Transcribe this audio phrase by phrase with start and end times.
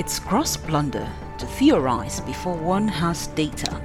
[0.00, 3.82] It's gross blunder to theorize before one has data.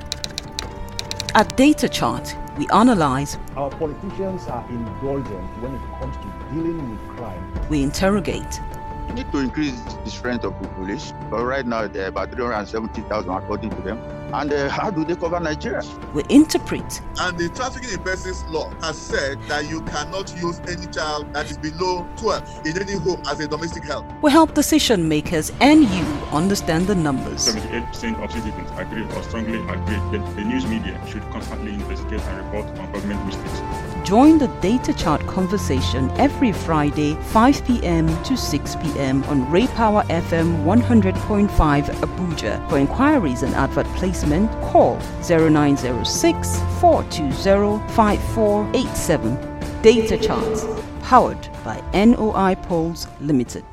[1.34, 7.17] At Data Chart, we analyze, Our politicians are indulgent when it comes to dealing with
[7.17, 7.67] crime.
[7.70, 8.62] we interrogate,
[9.09, 11.12] We need to increase the strength of the police.
[11.30, 14.00] But right now, there are about 370,000 according to them.
[14.34, 15.82] And uh, how do they cover Nigeria?
[16.14, 20.88] we interpret, And the Trafficking in Persons Law has said that you cannot use any
[20.88, 24.06] child that is below 12 in any home as a domestic help.
[24.21, 27.48] we help decision makers and you understand the numbers.
[27.56, 32.37] 78% of citizens agree or strongly agree that the news media should constantly investigate and
[32.45, 33.95] report on government mistakes.
[34.05, 38.05] Join the Data Chart conversation every Friday, 5 p.m.
[38.21, 39.23] to 6 p.m.
[39.23, 42.69] on Ray Power FM 100.5 Abuja.
[42.69, 49.81] For inquiries and advert placement, call 0906 420 5487.
[49.81, 50.65] Data Charts,
[51.01, 53.65] powered by NOI Polls Limited.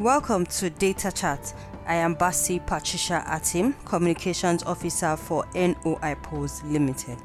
[0.00, 1.54] Welcome to Data Chat.
[1.86, 7.18] I am Basi Patricia Atim, Communications Officer for NOI Polls Limited.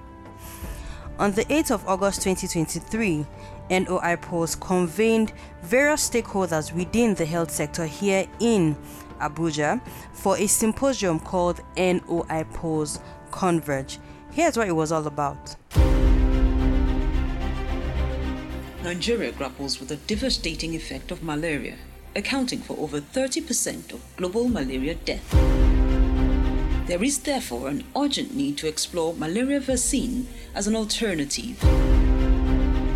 [1.19, 3.25] On the 8th of August 2023,
[3.69, 8.75] NOI Polls convened various stakeholders within the health sector here in
[9.19, 9.81] Abuja
[10.13, 12.99] for a symposium called NOI Polls
[13.31, 13.99] Converge.
[14.31, 15.55] Here's what it was all about.
[18.83, 21.75] Nigeria grapples with the devastating effect of malaria,
[22.15, 25.31] accounting for over 30% of global malaria death.
[26.87, 31.61] There is therefore an urgent need to explore malaria vaccine as an alternative.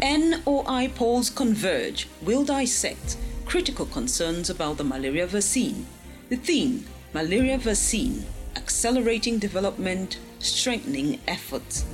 [0.02, 5.86] NOI polls converge will dissect critical concerns about the malaria vaccine.
[6.30, 8.26] The theme Malaria Vaccine
[8.56, 11.86] Accelerating Development, Strengthening Efforts.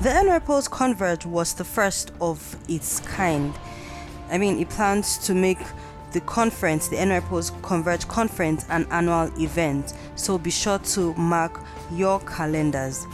[0.00, 3.52] The NOI Polls Converge was the first of its kind.
[4.30, 5.58] I mean, it plans to make
[6.12, 9.94] the conference, the NOI Polls Converge conference, an annual event.
[10.16, 11.60] So be sure to mark
[11.92, 13.06] your calendars.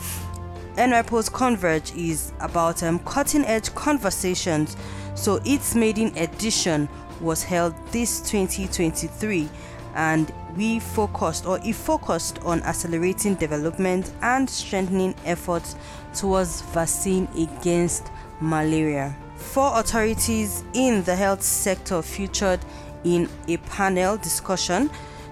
[0.77, 4.75] NOI Polls Converge is about um, cutting edge conversations.
[5.15, 6.89] So its maiden edition
[7.21, 9.49] was held this 2023
[9.95, 15.75] and we focused or it focused on accelerating development and strengthening efforts
[16.13, 19.15] towards vaccine against malaria.
[19.51, 22.59] Four authorities in the health sector featured
[23.05, 24.89] in a panel discussion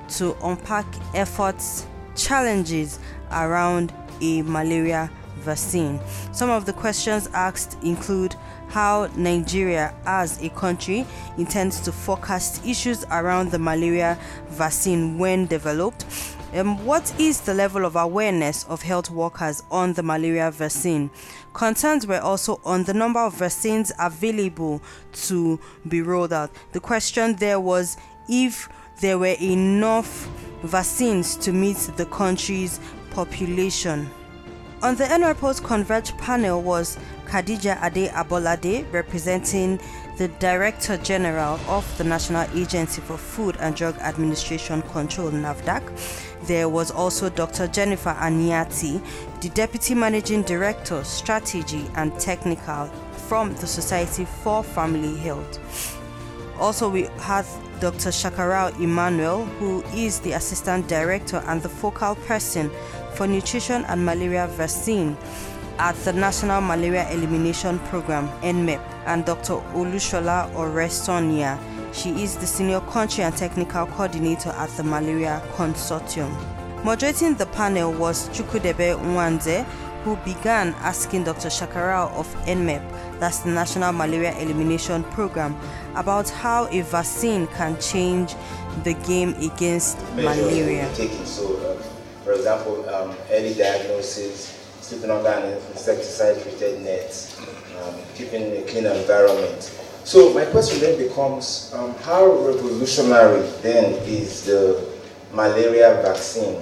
[0.09, 1.85] to unpack efforts,
[2.15, 2.99] challenges
[3.31, 3.91] around
[4.21, 5.09] a malaria
[5.39, 5.99] vaccine.
[6.31, 8.35] Some of the questions asked include
[8.69, 11.05] how Nigeria as a country
[11.37, 14.17] intends to forecast issues around the malaria
[14.49, 16.05] vaccine when developed.
[16.53, 21.09] Um, what is the level of awareness of health workers on the malaria vaccine?
[21.53, 24.79] Concerns were also on the number of vaccines available
[25.13, 26.51] to be rolled out.
[26.71, 27.97] The question there was
[28.29, 28.69] if
[29.01, 30.29] there were enough
[30.61, 34.07] vaccines to meet the country's population.
[34.83, 39.79] On the NOI Polls Converge panel was Khadija Ade Abolade, representing
[40.23, 45.83] the Director General of the National Agency for Food and Drug Administration Control, NAFDAC.
[46.47, 47.67] There was also Dr.
[47.67, 49.01] Jennifer Anyanti,
[49.41, 52.85] the Deputy Managing Director, Strategy and Technical
[53.27, 55.59] from the Society for Family Health.
[56.57, 57.45] Also, we had
[57.81, 58.07] Dr.
[58.07, 62.71] Shakarao Emmanuel, who is the Assistant Director and the focal person
[63.15, 65.17] for Nutrition and Malaria Vaccine
[65.79, 69.55] at the National Malaria Elimination Program, NMEP, and Dr.
[69.73, 71.59] Olushola Oresonia.
[71.93, 76.31] She is the Senior Country and Technical Coordinator at the Malaria Consortium.
[76.83, 79.63] Moderating the panel was Chukudebe Nwanze,
[80.03, 81.47] who began asking Dr.
[81.49, 82.83] Shakarao of NMEP
[83.23, 85.57] that's the National Malaria Elimination Program,
[85.95, 88.35] about how a vaccine can change
[88.83, 90.91] the game against malaria.
[90.93, 91.81] Taking so, uh,
[92.25, 94.52] for example, um, early diagnosis,
[94.83, 97.09] sleeping under an insecticide-treated net,
[97.79, 99.61] um, keeping a clean environment.
[100.03, 104.85] So my question then becomes, um, how revolutionary then is the
[105.31, 106.61] malaria vaccine?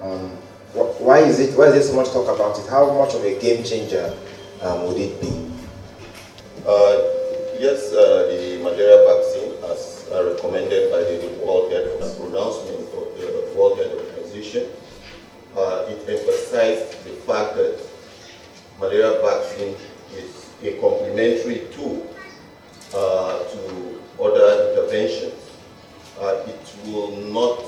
[0.00, 0.30] Um,
[0.72, 1.56] wh why is it?
[1.58, 2.66] Why is there so much talk about it?
[2.70, 4.16] How much of a game changer
[4.62, 5.28] um, would it be?
[6.64, 6.96] Uh,
[7.60, 13.52] yes, uh, the malaria vaccine, as uh, recommended by the World Health pronouncement of the
[13.54, 14.72] World Health Organization,
[15.56, 17.80] uh, it emphasized the fact that
[18.78, 19.74] malaria vaccine
[20.16, 22.06] is a complementary tool
[22.94, 25.34] uh, to other interventions.
[26.20, 27.64] Uh, it will not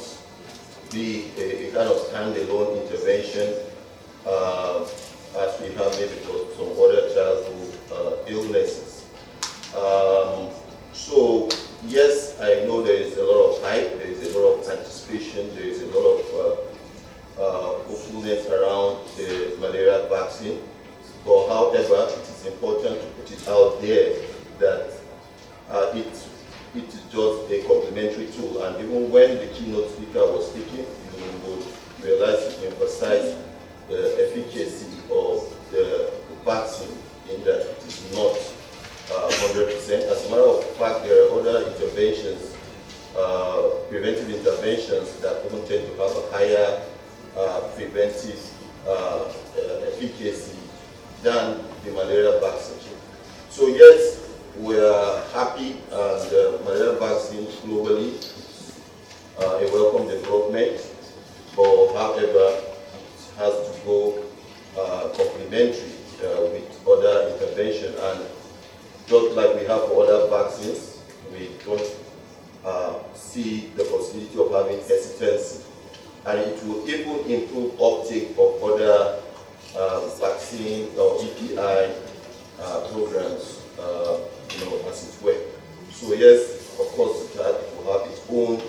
[0.90, 3.54] be a, a kind of standalone intervention
[4.26, 4.84] uh,
[5.38, 9.06] as we have maybe for some other childhood uh, illnesses.
[9.74, 10.50] Um,
[10.92, 11.48] so
[11.86, 15.54] yes, I know there is a lot of hype, there is a lot of anticipation,
[15.54, 16.71] there is a lot of
[17.38, 20.60] uh, hopefulness around the malaria vaccine.
[21.24, 24.16] But however, it is important to put it out there
[24.58, 24.92] that
[25.70, 26.06] uh, it,
[26.74, 28.62] it is just a complementary tool.
[28.64, 30.86] And even when the keynote speaker was speaking,
[31.16, 31.64] you would
[32.02, 33.38] realize it emphasized
[33.88, 36.12] the efficacy of the
[36.44, 36.96] vaccine
[37.30, 38.36] in that it is not
[39.14, 40.10] uh, 100%.
[40.10, 42.56] As a matter of fact, there are other interventions,
[43.16, 46.82] uh, preventive interventions that even tend to have a higher
[47.74, 48.40] preventive
[48.86, 50.58] uh, uh, efficacy
[51.22, 52.78] than the malaria vaccine.
[53.50, 58.20] So yes, we are happy and the malaria vaccine globally
[59.38, 60.80] uh, a welcome development,
[61.56, 64.22] but however, it has to go
[64.78, 65.92] uh, complementary
[66.22, 68.20] uh, with other intervention and
[69.06, 70.98] just like we have for other vaccines,
[71.32, 71.96] we don't
[72.64, 75.64] uh, see the possibility of having hesitancy.
[76.24, 79.20] And it will even improve uptake of other
[79.76, 81.94] uh, vaccine or EPI
[82.60, 84.18] uh, programs, uh,
[84.50, 85.40] you know, as it were.
[85.90, 88.60] So yes, of course, it, has, will have its own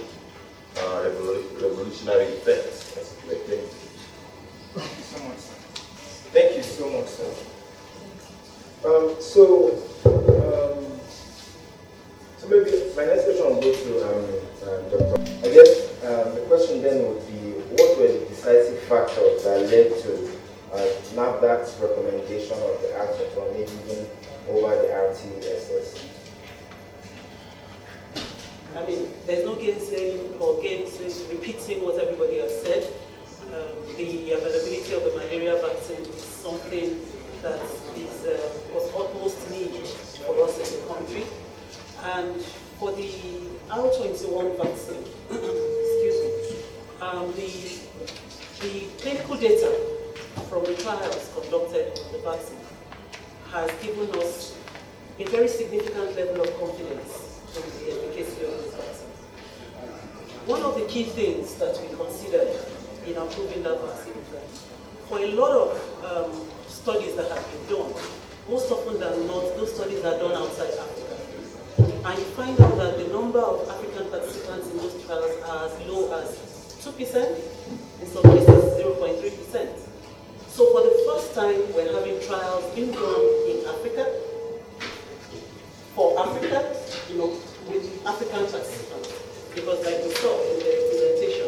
[87.23, 87.39] know,
[87.69, 89.13] with African participants.
[89.55, 91.47] Because like we saw in the presentation,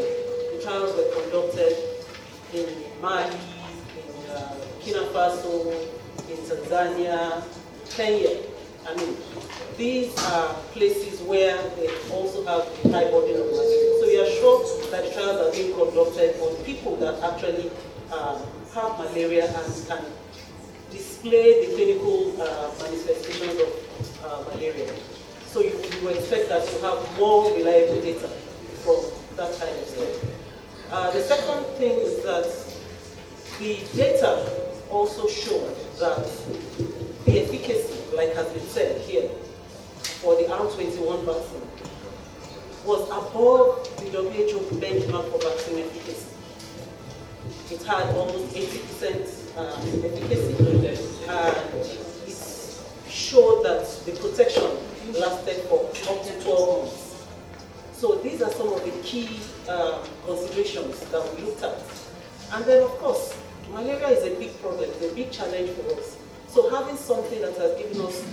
[0.56, 1.74] the trials were conducted
[2.54, 3.36] in Mali,
[4.86, 5.74] in uh, Faso,
[6.30, 7.44] in Tanzania,
[7.90, 8.38] Kenya.
[8.88, 9.18] I mean,
[9.78, 14.00] these are places where they also have a high burden of malaria.
[14.00, 17.72] So we are sure that trials are being conducted on people that actually
[18.14, 18.42] um,
[18.74, 20.06] have malaria and can
[20.92, 24.95] display the clinical uh, manifestations of uh, malaria.
[26.06, 28.28] You, you expect that to have more reliable data
[28.84, 28.98] from
[29.38, 30.14] that kind of study.
[30.92, 32.46] Uh, the second thing is that
[33.58, 34.48] the data
[34.92, 36.30] also showed that
[37.26, 39.30] the efficacy, like has been said here,
[40.22, 41.62] for the R21 vaccine
[42.86, 46.28] was above the WHO benchmark for vaccine efficacy.
[47.72, 50.88] It had almost 80% uh, efficacy,
[51.28, 51.58] and
[52.28, 54.70] it showed that the protection
[55.14, 57.28] lasted for up to 12 months.
[57.94, 61.80] So these are some of the key uh, considerations that we looked at.
[62.54, 63.38] And then, of course,
[63.72, 66.18] malaria is a big problem, it's a big challenge for us.
[66.50, 68.24] So having something that has given us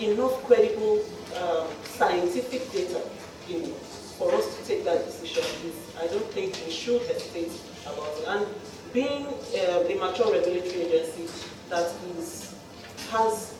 [0.00, 1.02] enough credible
[1.40, 3.00] um, scientific data,
[3.48, 3.74] you know,
[4.18, 7.52] for us to take that decision is, I don't think we should hesitate
[7.86, 8.24] about it.
[8.26, 8.46] And
[8.92, 11.28] being uh, a mature regulatory agency
[11.68, 12.54] that is,
[13.10, 13.54] has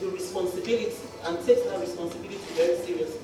[0.00, 0.92] the responsibility
[1.26, 3.20] and takes that responsibility very seriously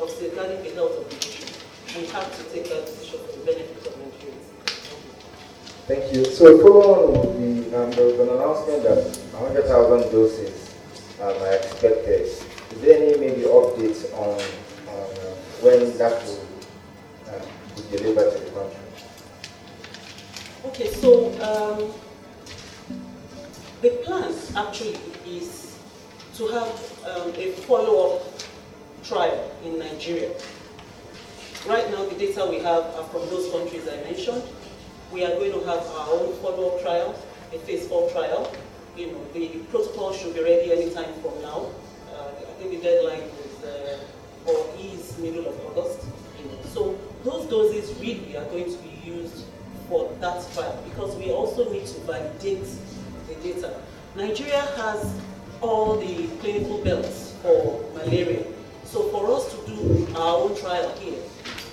[0.00, 1.48] of safeguarding the health of the nation,
[1.96, 4.48] we have to take that decision for the benefit of Nigerians.
[5.86, 6.24] Thank you.
[6.24, 10.74] So follow on the, um, there was an announcement that 100,000 doses
[11.20, 12.22] um, are expected.
[12.22, 12.44] Is
[12.80, 14.40] there any maybe updates on,
[14.88, 16.46] on uh, when that will
[17.28, 17.38] uh,
[17.76, 18.78] be delivered to the country?
[20.64, 21.92] Okay, so um,
[23.82, 25.76] the plan actually is
[26.36, 28.22] to have um, a follow-up
[29.02, 30.30] trial in Nigeria.
[31.66, 34.42] Right now, the data we have are from those countries I mentioned.
[35.12, 37.14] We are going to have our own follow-up trial,
[37.52, 38.52] a phase four trial.
[38.96, 41.70] You know, the protocol should be ready anytime from now.
[42.12, 43.98] Uh, I think the deadline is uh,
[44.46, 46.04] or is middle of August.
[46.38, 46.58] You know.
[46.64, 49.44] So those doses really are going to be used
[49.88, 52.66] for that trial because we also need to validate
[53.28, 53.74] the data.
[54.16, 55.14] Nigeria has
[55.62, 58.44] all the clinical belts for malaria.
[58.84, 61.22] So for us to do our own trial here,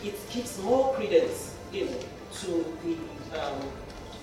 [0.03, 1.99] it gives more credence, you know,
[2.41, 3.59] to the um,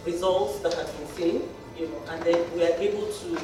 [0.07, 3.37] results that have been seen, you know, and then we are able to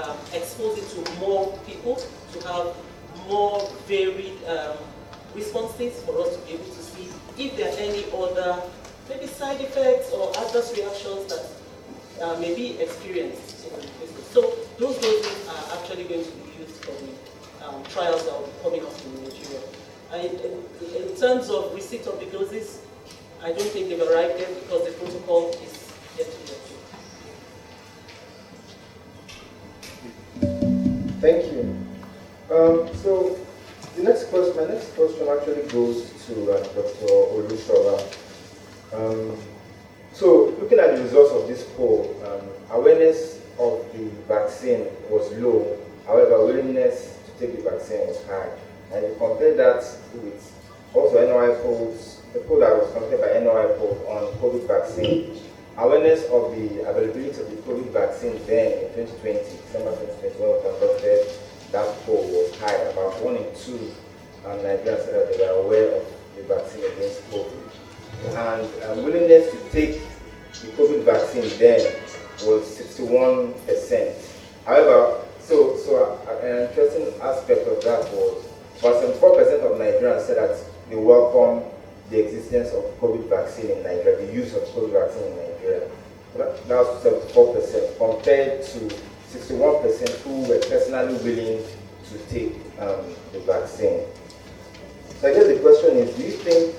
[0.00, 1.96] um, expose it to more people,
[2.32, 2.74] to have
[3.28, 4.76] more varied um,
[5.34, 8.62] responses for us to be able to see if there are any other
[9.08, 13.93] maybe side effects or adverse reactions that uh, may be experienced the business.
[14.34, 14.42] So
[14.80, 17.12] those doses are actually going to be used for the
[17.64, 19.60] um, trials that will be coming up in Nigeria.
[20.12, 22.80] In, in terms of receipt of the doses,
[23.40, 25.88] I don't think they've arrived yet because the protocol is
[26.18, 26.50] yet to be
[30.42, 31.20] approved.
[31.20, 31.60] Thank you.
[32.50, 33.38] Um, so
[33.94, 37.06] the next question, my next question actually goes to uh, Dr.
[37.06, 38.02] Olushola.
[38.94, 39.38] Um,
[40.12, 45.78] so looking at the results of this poll, um, awareness of the vaccine was low.
[46.06, 48.50] However, willingness to take the vaccine was high.
[48.92, 49.82] And you compare that
[50.14, 50.52] with
[50.92, 55.40] also NOI polls, the poll that was conducted by NOI poll on COVID vaccine.
[55.76, 59.90] Awareness of the availability of the COVID vaccine then in 2020, December
[60.22, 61.26] 2020, when we conducted
[61.72, 62.74] that poll was high.
[62.94, 63.90] About one in two
[64.46, 66.06] um, Nigerians said that they were aware of
[66.36, 67.64] the vaccine against COVID
[68.32, 70.00] and um, willingness to take
[70.60, 71.80] the COVID vaccine then
[72.42, 74.14] was 61%.
[74.66, 78.46] However, so so uh, an interesting aspect of that was,
[78.80, 80.58] about 74% of Nigerians said that
[80.90, 81.62] they welcome
[82.10, 85.88] the existence of COVID vaccine in Nigeria, the use of COVID vaccine in Nigeria.
[86.36, 88.78] That, that was 74% compared to
[89.30, 91.62] 61% who were personally willing
[92.08, 94.00] to take um, the vaccine.
[95.20, 96.74] So I guess the question is, do you think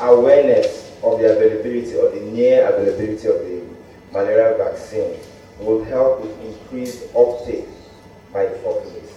[0.00, 3.69] awareness of the availability or the near availability of the
[4.12, 5.16] malaria vaccine
[5.60, 7.68] will help with increased uptake
[8.32, 9.12] by the populace.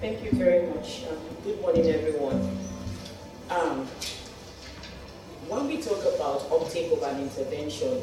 [0.00, 1.04] Thank you very much.
[1.08, 2.58] Um, good morning, everyone.
[3.48, 3.86] Um,
[5.48, 8.02] when we talk about uptake of an intervention,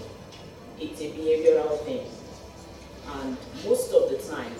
[0.80, 2.08] it's a behavioral thing.
[3.13, 4.53] And most of the time,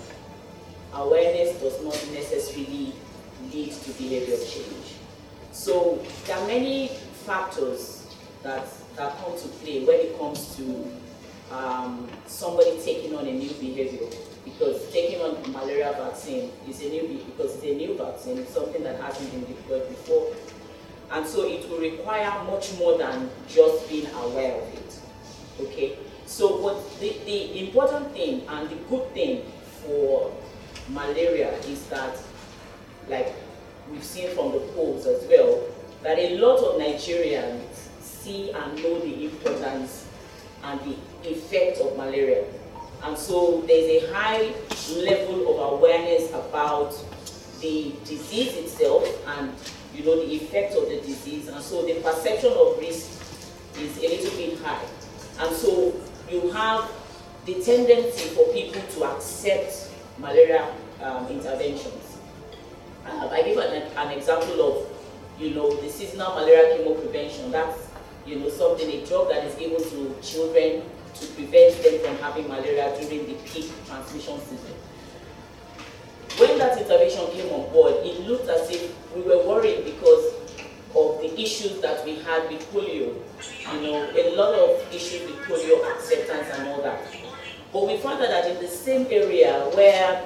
[0.94, 2.92] awareness does not necessarily
[3.52, 4.96] lead to behavior change.
[5.52, 6.88] So there are many
[7.26, 8.01] factors
[8.42, 10.86] that, that come to play when it comes to
[11.54, 14.08] um, somebody taking on a new behavior.
[14.44, 18.82] Because taking on malaria vaccine is a new because it's a new vaccine, it's something
[18.82, 20.34] that hasn't been deployed before.
[21.12, 25.00] And so it will require much more than just being aware of it.
[25.60, 25.98] Okay?
[26.26, 29.42] So what the, the important thing and the good thing
[29.84, 30.32] for
[30.88, 32.16] malaria is that
[33.08, 33.34] like
[33.90, 35.62] we've seen from the polls as well,
[36.02, 37.88] that a lot of Nigerians
[38.22, 40.06] see and know the importance
[40.64, 40.96] and the
[41.30, 42.44] effect of malaria.
[43.02, 44.54] And so there's a high
[44.94, 46.94] level of awareness about
[47.60, 49.52] the disease itself and
[49.94, 51.48] you know the effect of the disease.
[51.48, 53.10] And so the perception of risk
[53.78, 54.84] is a little bit high.
[55.40, 55.92] And so
[56.30, 56.90] you have
[57.44, 62.18] the tendency for people to accept malaria um, interventions.
[63.04, 64.88] Uh, I give an, an example of,
[65.40, 67.50] you know, the seasonal malaria chemo prevention.
[67.50, 67.81] That's,
[68.26, 70.82] you know, something, a drug that is given to children
[71.14, 74.74] to prevent them from having malaria during the peak transmission season.
[76.38, 80.34] When that intervention came on board, it looked as if we were worried because
[80.94, 83.14] of the issues that we had with polio.
[83.72, 87.00] You know, a lot of issues with polio acceptance and all that.
[87.72, 90.24] But we found out that in the same area where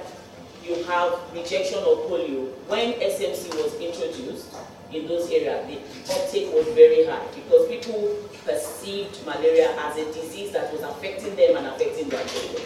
[0.63, 4.55] you have rejection of polio, when SMC was introduced
[4.93, 8.15] in those areas, the uptake was very high because people
[8.45, 12.63] perceived malaria as a disease that was affecting them and affecting their children.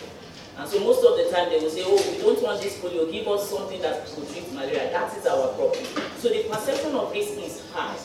[0.58, 3.12] And so most of the time they will say, oh, we don't want this polio,
[3.12, 4.92] give us something that will treat malaria.
[4.92, 5.84] That is our problem.
[6.18, 7.98] So the perception of risk is high.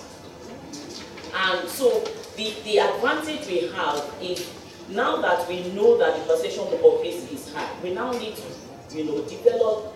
[1.34, 2.00] And so
[2.36, 4.50] the, the advantage we have is
[4.88, 8.96] now that we know that the perception of risk is high, we now need to
[8.96, 9.92] you know, develop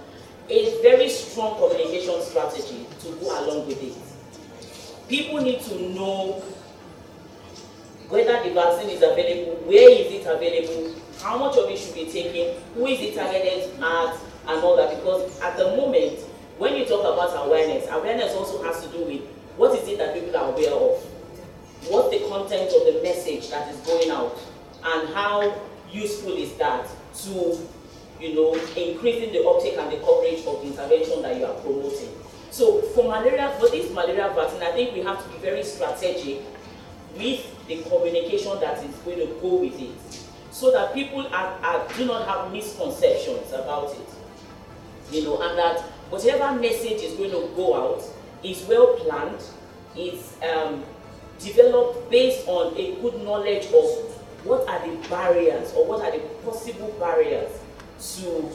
[0.50, 4.09] a very strong communication strategy to go along with it.
[5.10, 6.40] People need to know
[8.08, 12.06] whether the vaccine is available, where is it available, how much of it should be
[12.06, 14.94] taken, who is it targeted at, and all that.
[14.94, 16.20] Because at the moment,
[16.58, 19.22] when you talk about awareness, awareness also has to do with
[19.56, 21.02] what is it that people are aware of,
[21.90, 24.38] what the content of the message that is going out,
[24.84, 26.86] and how useful is that
[27.24, 27.58] to,
[28.20, 32.14] you know, increasing the uptake and the coverage of the intervention that you are promoting.
[32.50, 36.42] So for malaria, for this malaria vaccine, I think we have to be very strategic
[37.16, 41.88] with the communication that is going to go with it so that people are, are,
[41.96, 44.08] do not have misconceptions about it.
[45.12, 45.80] You know, and that
[46.10, 48.02] whatever message is going to go out
[48.42, 49.42] is well planned,
[49.96, 50.84] is um,
[51.38, 53.84] developed based on a good knowledge of
[54.44, 57.50] what are the barriers or what are the possible barriers
[57.98, 58.50] to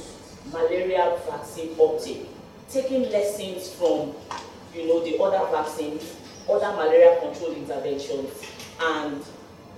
[0.52, 2.28] malaria vaccine uptake.
[2.76, 4.14] Taking lessons from,
[4.76, 6.18] you know, the other vaccines,
[6.50, 8.44] other malaria control interventions,
[8.82, 9.24] and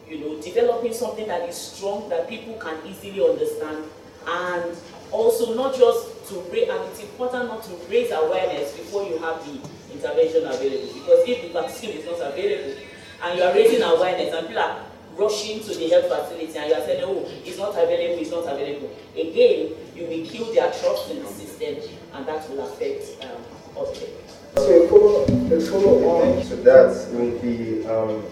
[0.09, 3.85] you know, developing something that is strong that people can easily understand,
[4.25, 4.75] and
[5.11, 9.45] also not just to raise, and it's important not to raise awareness before you have
[9.45, 9.61] the
[9.93, 10.93] intervention available.
[10.95, 12.81] Because if the vaccine is not available,
[13.21, 14.83] and you are raising awareness, and people are
[15.15, 18.51] rushing to the health facility, and you are saying, oh, it's not available, it's not
[18.51, 18.89] available.
[19.13, 23.41] Again, you will kill their trust in the system, and that will affect um,
[23.77, 24.09] uptake.
[24.55, 25.25] So follow,
[25.59, 28.23] follow on to that with the um,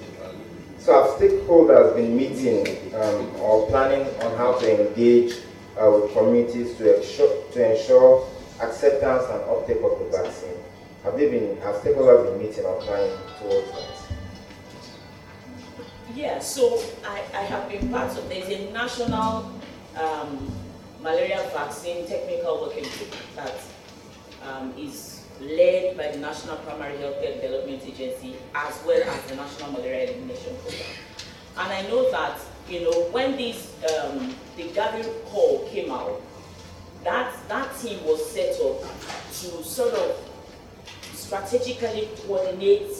[0.85, 5.37] so our stakeholders been meeting um, or planning on how to engage
[5.81, 8.27] uh, with communities to ensure, to ensure
[8.61, 10.53] acceptance and uptake of the vaccine.
[11.03, 13.95] Have they been, have stakeholders been meeting or planning towards that?
[16.13, 19.51] Yeah, so I, I have been part of, there's a national
[19.99, 20.51] um,
[21.05, 23.53] malaria vaccine technical working group that
[24.49, 29.35] um, is led by the National Primary Health Care Development Agency as well as the
[29.35, 30.81] National Malaria Elimination Program.
[31.57, 36.21] And I know that, you know, when this, um, the Gavi call came out,
[37.03, 40.17] that, that team was set up to sort of
[41.13, 42.91] strategically coordinate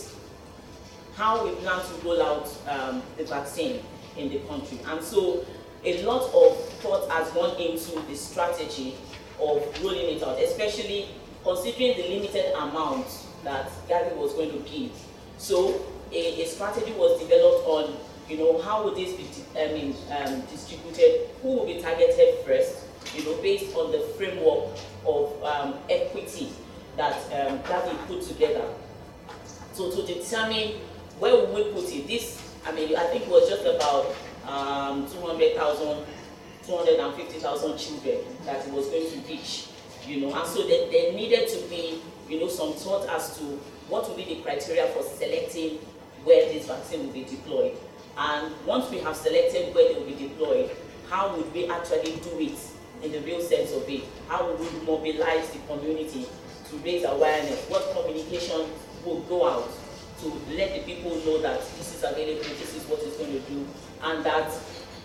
[1.16, 3.82] how we plan to roll out um, the vaccine
[4.16, 4.80] in the country.
[4.86, 5.44] And so
[5.86, 8.96] a lot of thought has gone into the strategy
[9.40, 11.08] of rolling it out, especially
[11.44, 13.06] considering the limited amount
[13.44, 14.92] that Gavi was going to give.
[15.38, 19.26] So a, a, strategy was developed on, you know, how would this be
[19.60, 24.76] I mean, um, distributed, who will be targeted first, you know, based on the framework
[25.06, 26.50] of um, equity
[26.98, 27.60] that um,
[28.08, 28.66] put together.
[29.74, 30.80] So to determine
[31.20, 34.16] where we will put it, this, I mean, I think it was just about
[34.48, 36.06] um, 200,000,
[36.66, 39.68] 250,000 children that it was going to reach
[40.08, 43.44] you know, and so there, there needed to be, you know, some thought as to
[43.90, 45.78] what would be the criteria for selecting
[46.24, 47.74] where this vaccine will be deployed.
[48.18, 50.72] And once we have selected where they will be deployed,
[51.10, 52.58] how would we actually do it
[53.04, 54.04] in the real sense of it?
[54.28, 56.28] How would we mobilize the community
[56.70, 57.68] to raise awareness?
[57.70, 58.68] What communication
[59.04, 59.70] will go out
[60.22, 63.40] to let the people know that this is available, this is what it's going to
[63.52, 63.66] do,
[64.04, 64.52] and that,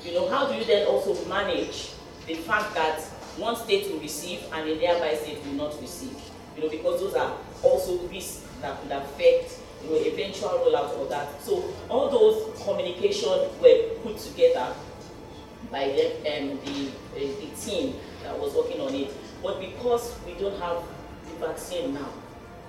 [0.04, 1.92] you know, how do you then also manage
[2.26, 3.00] the fact that
[3.36, 6.16] one state will receive and a nearby state will not receive.
[6.56, 11.08] You know, because those are also risks that could affect you know, eventual rollout of
[11.08, 11.40] that.
[11.42, 14.74] So all those communication were put together
[15.70, 19.10] by the, um, the, uh, the team that was working on it.
[19.42, 20.82] But because we don't have
[21.24, 22.12] the vaccine now,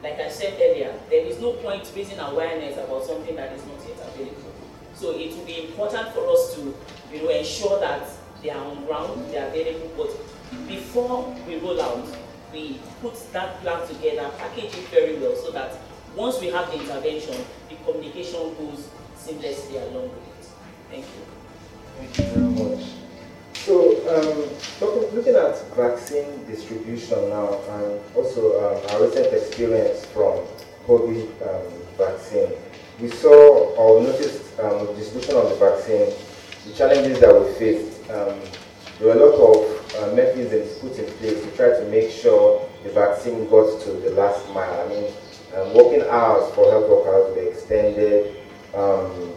[0.04, 3.78] like I said earlier, there is no point raising awareness about something that is not
[3.88, 4.54] yet available.
[4.96, 6.76] So it will be important for us to
[7.14, 8.08] you know, ensure that
[8.42, 12.06] they are on ground, they are available, but before we roll out,
[12.52, 15.78] we put that plan together, package it very well so that
[16.16, 17.36] once we have the intervention,
[17.70, 20.48] the communication goes seamlessly along with it.
[20.90, 21.24] Thank you.
[21.98, 23.01] Thank you very much.
[24.12, 24.44] Um,
[25.16, 30.46] looking at vaccine distribution now, and also um, our recent experience from
[30.86, 32.52] COVID um, vaccine,
[33.00, 36.12] we saw or noticed um, distribution of the vaccine,
[36.68, 38.02] the challenges that we faced.
[38.10, 38.38] Um,
[39.00, 42.68] there were a lot of uh, mechanisms put in place to try to make sure
[42.84, 44.82] the vaccine got to the last mile.
[44.82, 45.14] I mean,
[45.56, 48.36] um, working hours for health workers were extended.
[48.74, 49.32] Um,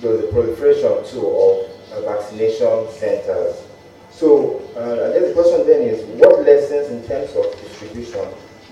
[0.00, 3.73] there was a proliferation too of uh, vaccination centers.
[4.14, 8.22] So uh, I guess the question then is, what lessons in terms of distribution,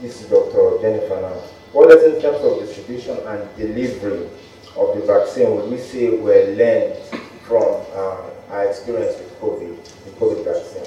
[0.01, 0.79] this is Dr.
[0.81, 1.35] Jennifer now,
[1.73, 4.31] what lessons in terms of distribution and delivery
[4.77, 6.97] of the vaccine would we say were learned
[7.43, 9.75] from uh, our experience with COVID,
[10.05, 10.87] the COVID vaccine?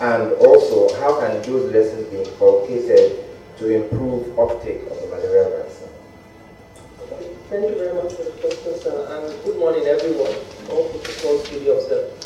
[0.00, 3.22] And also, how can those lessons be inculcated
[3.58, 5.88] to improve uptake of the malaria vaccine?
[7.50, 10.32] Thank you very much for the question, sir, and good morning, everyone.
[10.70, 12.23] All protocols observed.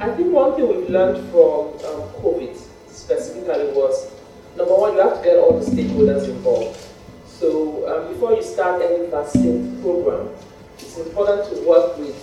[0.00, 2.56] I think one thing we've learned from um, COVID
[2.88, 4.10] specifically was
[4.56, 6.80] number one, you have to get all the stakeholders involved.
[7.26, 10.30] So um, before you start any vaccine program,
[10.78, 12.16] it's important to work with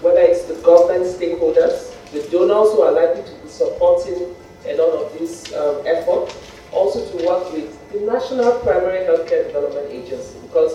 [0.00, 4.88] whether it's the government stakeholders, the donors who are likely to be supporting a lot
[4.96, 6.34] of this um, effort,
[6.72, 10.72] also to work with the National Primary Healthcare Development Agency because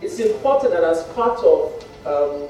[0.00, 1.74] it's important that as part of
[2.06, 2.48] um,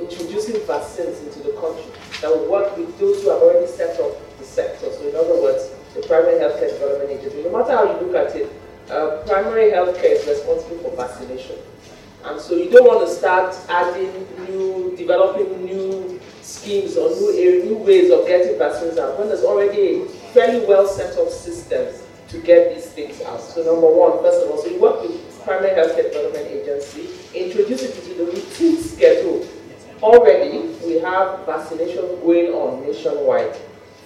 [0.00, 1.92] introducing vaccines into the country,
[2.24, 4.90] that we work with those who have already set up the sector.
[4.90, 7.42] So in other words, the Primary Healthcare Development Agency.
[7.42, 8.50] No matter how you look at it,
[8.90, 11.56] uh, primary healthcare is responsible for vaccination.
[12.24, 17.76] And so you don't want to start adding new, developing new schemes or new, new
[17.76, 22.40] ways of getting vaccines out when there's already a fairly well set up systems to
[22.40, 23.40] get these things out.
[23.40, 27.82] So number one, first of all, so you work with Primary Healthcare Development Agency, introduce
[27.82, 29.46] it into the routine schedule.
[30.04, 33.56] Already, we have vaccination going on nationwide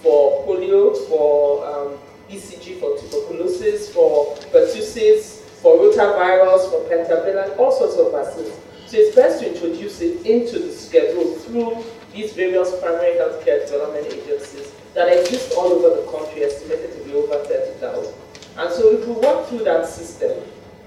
[0.00, 1.98] for polio, for um,
[2.30, 8.54] BCG, for tuberculosis, for pertussis, for rotavirus, for pentavalent, all sorts of vaccines.
[8.86, 14.06] So it's best to introduce it into the schedule through these various primary healthcare development
[14.06, 18.14] agencies that exist all over the country, estimated to be over 30,000.
[18.56, 20.44] And so if we work through that system,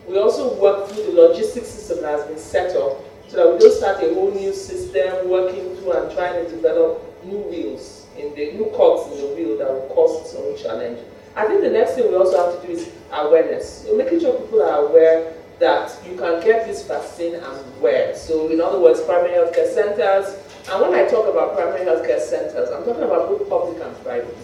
[0.08, 3.59] we also work through the logistics system that has been set up so that we
[3.59, 8.35] don't start a whole new system working through and trying to develop new wheels in
[8.35, 10.99] the new cogs in the wheel that will cause its own challenge.
[11.33, 13.85] I think the next thing we also have to do is awareness.
[13.85, 18.13] So making sure people are aware that you can get this vaccine and where.
[18.17, 20.35] So in other words, primary healthcare centers.
[20.69, 24.37] And when I talk about primary healthcare centers, I'm talking about both public and private.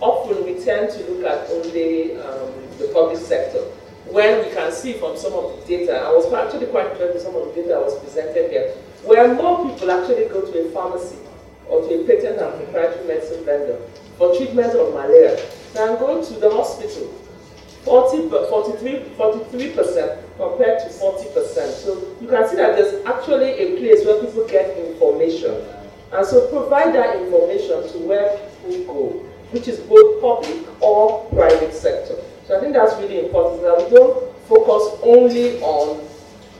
[0.00, 3.62] Often we tend to look at only um, the public sector.
[4.06, 7.22] When we can see from some of the data, I was actually quite impressed with
[7.22, 10.70] some of the data that was presented here, where more people actually go to a
[10.70, 11.16] pharmacy
[11.68, 13.78] or to a patent and proprietary medicine vendor
[14.18, 15.40] for treatment of malaria
[15.72, 17.12] than going to the hospital.
[17.84, 21.72] 40, 43, 43% compared to 40%.
[21.72, 25.54] So you can see that there's actually a place where people get information.
[26.12, 29.08] And so provide that information to where people go,
[29.50, 32.16] which is both public or private sector.
[32.46, 36.06] So I think that's really important that we don't focus only on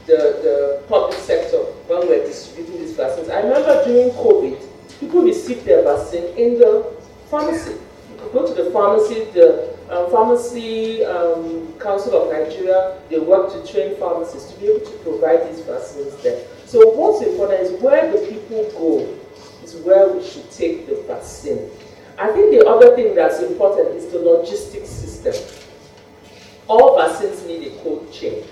[0.07, 3.29] the, the public sector when we're distributing these vaccines.
[3.29, 6.91] I remember during COVID, people received their vaccine in the
[7.29, 7.73] pharmacy.
[7.73, 13.51] You could go to the pharmacy, the um, Pharmacy um, Council of Nigeria, they work
[13.53, 16.43] to train pharmacists to be able to provide these vaccines there.
[16.65, 19.15] So what's important is where the people go
[19.63, 21.69] is where we should take the vaccine.
[22.17, 25.35] I think the other thing that's important is the logistics system.
[26.67, 28.43] All vaccines need a cold chain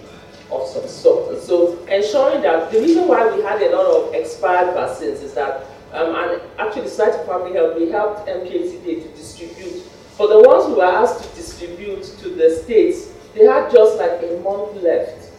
[0.52, 1.41] of some sort.
[1.41, 5.65] So ensuring that the reason why we had a lot of expired vaccines is that
[5.93, 9.84] um, and actually, Society for Family Health, we helped MKTDA to distribute.
[10.17, 14.19] For the ones who were asked to distribute to the states, they had just like
[14.23, 15.30] a month left.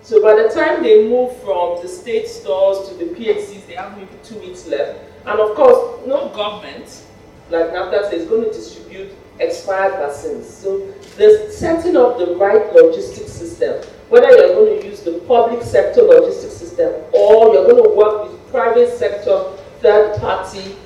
[0.00, 3.96] So by the time they move from the state stores to the PHCs, they have
[3.96, 4.98] maybe two weeks left.
[5.26, 7.04] And of course, no government,
[7.50, 10.48] like NAFDAC is going to distribute expired vaccines.
[10.48, 15.62] So the setting up the right logistics system, whether you're going to use the public
[15.62, 20.76] sector logistics system or you're going to work with private sector third-party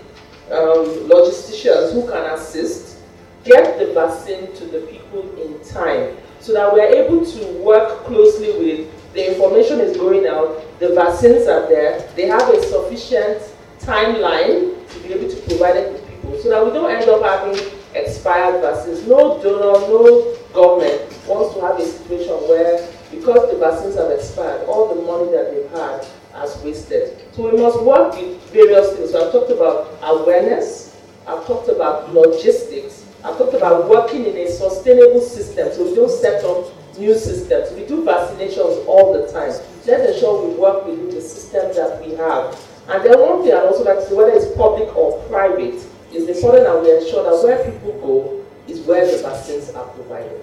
[0.51, 2.99] um, logisticians who can assist,
[3.45, 8.51] get the vaccine to the people in time so that we're able to work closely
[8.59, 13.43] with the information is going out, the vaccines are there, they have a sufficient
[13.81, 17.23] timeline to be able to provide it to people so that we don't end up
[17.23, 17.55] having
[17.97, 19.07] expired vaccines.
[19.07, 24.67] No donor, no government wants to have a situation where because the vaccines have expired,
[24.67, 27.17] all the money that they've had has wasted.
[27.33, 29.13] So we must work with various things.
[29.13, 34.51] So I've talked about awareness, I've talked about logistics, I've talked about working in a
[34.51, 35.73] sustainable system.
[35.73, 36.67] So we don't set up
[36.99, 37.73] new systems.
[37.73, 39.53] We do vaccinations all the time.
[39.87, 42.59] Let's ensure we work within the systems that we have.
[42.89, 46.29] And then one thing I'd also like to say, whether it's public or private, it's
[46.29, 50.41] important that we ensure that where people go is where the vaccines are provided.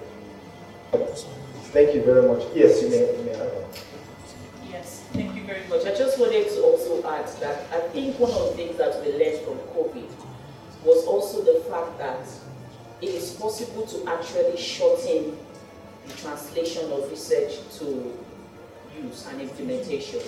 [1.71, 2.43] Thank you very much.
[2.53, 3.17] Yes, you may.
[3.17, 3.31] You may
[4.69, 5.85] yes, thank you very much.
[5.85, 9.11] I just wanted to also add that I think one of the things that we
[9.13, 10.09] learned from COVID
[10.83, 12.27] was also the fact that
[13.01, 15.37] it is possible to actually shorten
[16.05, 18.13] the translation of research to
[19.01, 20.21] use and implementation.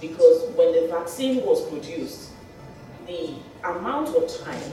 [0.00, 2.30] Because when the vaccine was produced,
[3.06, 4.72] the amount of time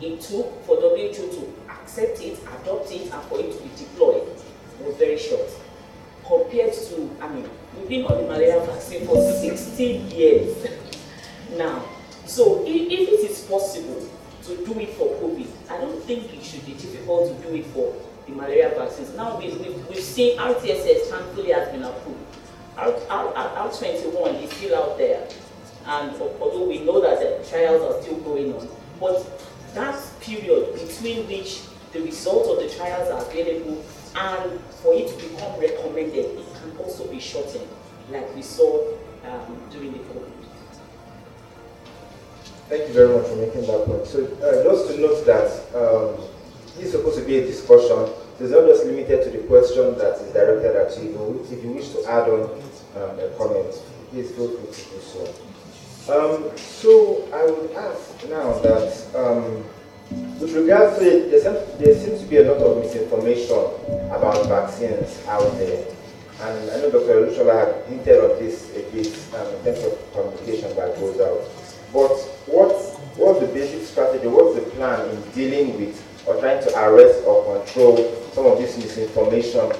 [0.00, 4.26] it took for WHO to accept it, adopt it, and for it to be deployed
[4.84, 5.48] was very short.
[6.26, 10.66] Compared to, I mean, we've been on the malaria vaccine for 16 years
[11.56, 11.84] now.
[12.26, 14.08] So if, if it is possible
[14.44, 17.66] to do it for COVID, I don't think it should be difficult to do it
[17.66, 17.94] for
[18.26, 19.14] the malaria vaccines.
[19.16, 22.18] Now we've, we've, we've seen RTSS thankfully has been approved.
[22.76, 25.26] R21 is still out there.
[25.86, 29.26] And although we know that the trials are still going on, but
[29.74, 31.62] that period between which
[31.92, 33.82] the results of the trials are available
[34.14, 37.68] and for it to become recommended, it can also be shortened,
[38.10, 38.92] like we saw
[39.24, 40.30] um, during the COVID.
[42.68, 44.06] Thank you very much for making that point.
[44.06, 46.22] So uh, just to note that um,
[46.76, 48.08] this is supposed to be a discussion.
[48.38, 51.44] It's not just limited to the question that is directed at you.
[51.50, 52.42] If you wish to add on
[52.96, 53.74] um, a comment,
[54.10, 55.34] please feel free to do so.
[56.08, 59.64] Um, so I would ask now that um,
[60.40, 63.54] with regards to it, there seems, there seems to be a lot of misinformation
[64.10, 65.86] about vaccines out there.
[66.40, 67.26] And I know Dr.
[67.26, 71.44] Lushola had hinted on this a bit um, in terms of communication that goes out.
[71.92, 76.74] But what's, what's the basic strategy, what's the plan in dealing with or trying to
[76.80, 77.96] arrest or control
[78.32, 79.70] some of this misinformation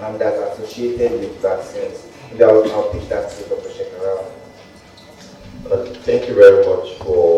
[0.00, 2.04] um, that's associated with vaccines?
[2.32, 3.67] Maybe I'll, I'll that to Dr.
[5.64, 7.37] Thank you very much for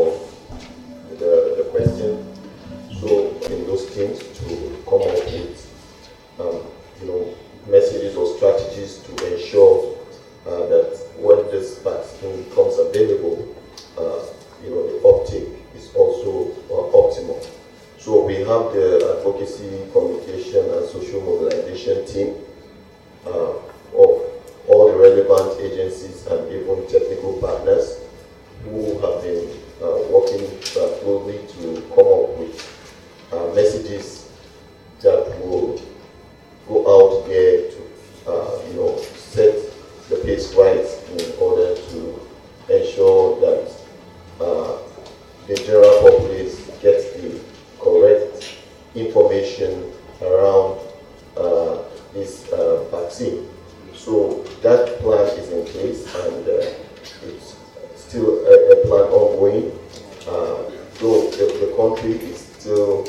[61.80, 63.08] country is still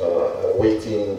[0.00, 1.18] uh, awaiting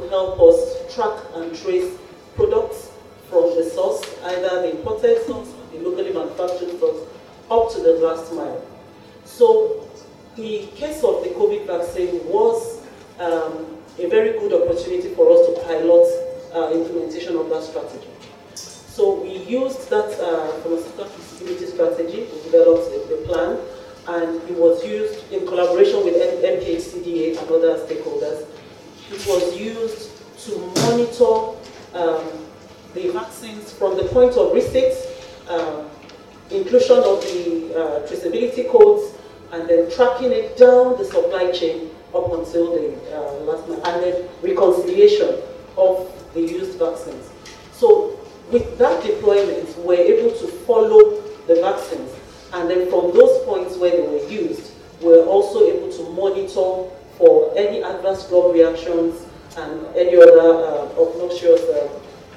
[0.00, 1.96] to help us track and trace
[2.36, 2.90] products
[3.28, 7.08] from the source, either the imported source the locally manufactured source,
[7.50, 8.64] up to the last mile.
[9.24, 9.88] So
[10.36, 12.82] the case of the COVID vaccine was
[13.18, 13.66] um,
[13.98, 16.06] a very good opportunity for us to pilot
[16.54, 18.08] uh, implementation of that strategy.
[18.54, 22.78] So we used that uh, pharmaceutical traceability strategy to develop
[23.08, 23.58] the, plan,
[24.06, 28.46] and it was used in collaboration with NPHCDA and other stakeholders.
[29.10, 30.10] It was used
[30.46, 31.58] to monitor
[31.94, 32.24] um,
[32.94, 34.96] the vaccines from the point of receipt,
[35.48, 35.90] um,
[36.50, 39.14] inclusion of the uh, traceability codes,
[39.52, 44.02] and then tracking it down the supply chain up until the uh, last month, and
[44.02, 45.36] then reconciliation
[45.76, 47.28] of the used vaccines.
[47.72, 48.18] So
[48.50, 52.10] with that deployment, we're able to follow the vaccines,
[52.54, 57.52] and then from those points where they were used, we're also able to monitor for
[57.56, 61.88] any adverse drug reactions and any other uh, obnoxious uh,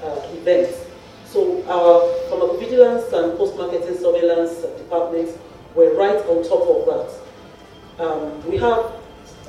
[0.04, 0.86] uh, events.
[1.26, 5.38] So our pharmacovigilance and post-marketing surveillance departments
[5.76, 8.06] were right on top of that.
[8.06, 8.94] Um, we have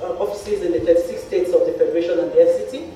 [0.01, 2.91] uh, offices in the 36 states of the Federation and the FCT,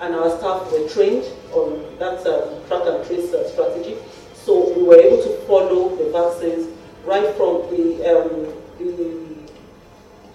[0.00, 3.96] and our staff were trained on that track and trace uh, strategy.
[4.34, 6.68] So we were able to follow the vaccines
[7.04, 9.25] right from the, um, the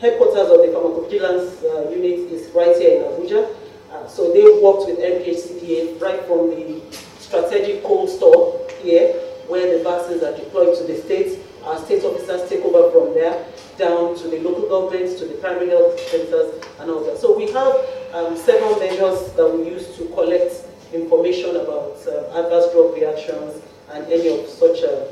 [0.01, 3.55] headquarters of the pharmacovigilance uh, unit is right here in Abuja.
[3.91, 6.81] Uh, so they worked with NPHCDA right from the
[7.19, 9.13] strategic cold store here,
[9.47, 11.37] where the vaccines are deployed to the states.
[11.63, 13.45] Our state officers take over from there,
[13.77, 17.19] down to the local governments, to the primary health centers, and all that.
[17.19, 17.75] So we have
[18.13, 23.61] um, several measures that we use to collect information about uh, adverse drug reactions
[23.93, 25.05] and any of such uh,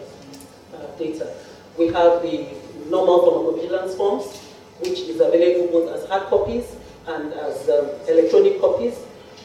[0.74, 1.32] uh, data.
[1.78, 2.48] We have the
[2.90, 4.49] normal pharmacovigilance forms,
[4.80, 6.76] which is available both as hard copies
[7.08, 8.96] and as um, electronic copies.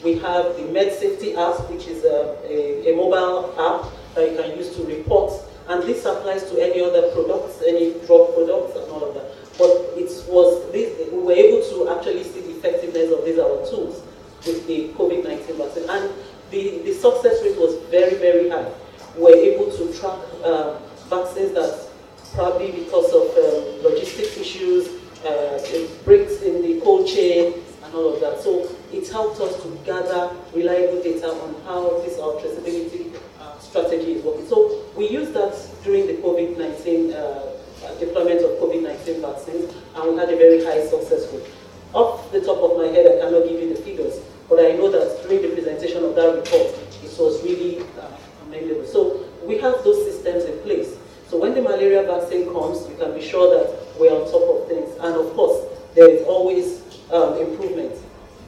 [0.03, 4.37] We have the Med Safety app, which is a, a, a mobile app that you
[4.37, 5.33] can use to report
[5.68, 9.25] and this applies to any other products, any drug products and all of that.
[9.57, 13.64] But it was this, we were able to actually see the effectiveness of these our
[13.66, 14.03] tools
[14.47, 15.88] with the COVID-19 vaccine.
[15.88, 16.11] And
[16.51, 18.70] the, the success rate was very, very high.
[19.16, 21.88] We were able to track uh, vaccines that
[22.35, 24.88] probably because of um, logistics issues,
[25.24, 25.58] uh,
[26.04, 28.40] breaks in the cold chain, and all of that.
[28.42, 34.14] So it helped us to gather reliable data on how this our traceability uh, strategy
[34.14, 34.46] is working.
[34.46, 40.16] So we used that during the COVID-19 uh, uh deployment of COVID-19 vaccines, and we
[40.16, 41.46] had a very high success rate.
[41.92, 44.90] Off the top of my head, I cannot give you the figures, but I know
[44.90, 48.10] that during the presentation of that report, it was really uh,
[48.46, 48.87] amazing.
[48.87, 50.96] So we have those systems in place.
[51.28, 54.68] So when the malaria vaccine comes, you can be sure that we're on top of
[54.68, 54.90] things.
[55.00, 57.92] And of course, there is always um, improvement.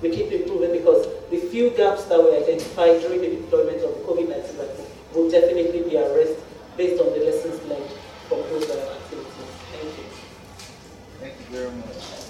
[0.03, 4.03] We keep improving because the few gaps that we identified during the deployment of the
[4.05, 6.39] COVID-19 vaccine will definitely be addressed
[6.77, 7.91] based on the lessons learned
[8.29, 9.27] from those activities.
[9.73, 10.05] Thank you.
[11.21, 12.27] Thank you very much.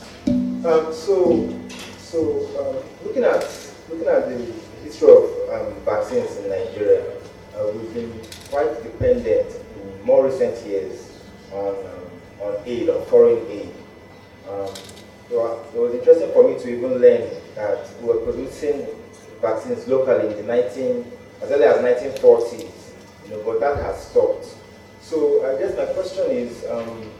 [0.66, 1.58] Um, so,
[1.98, 2.20] so
[2.60, 3.42] um, looking at
[3.88, 4.52] looking at the
[4.84, 7.04] history of um, vaccines in Nigeria,
[7.56, 11.12] uh, we've been quite dependent in more recent years
[11.52, 11.74] on
[12.40, 13.72] on aid, on foreign aid.
[14.48, 14.68] Um,
[15.30, 18.86] it was interesting for me to even learn that we were producing
[19.40, 21.04] vaccines locally in the 19,
[21.42, 22.70] as early as 1940s,
[23.24, 24.46] you know, but that has stopped.
[25.00, 27.10] So I guess my question is, um,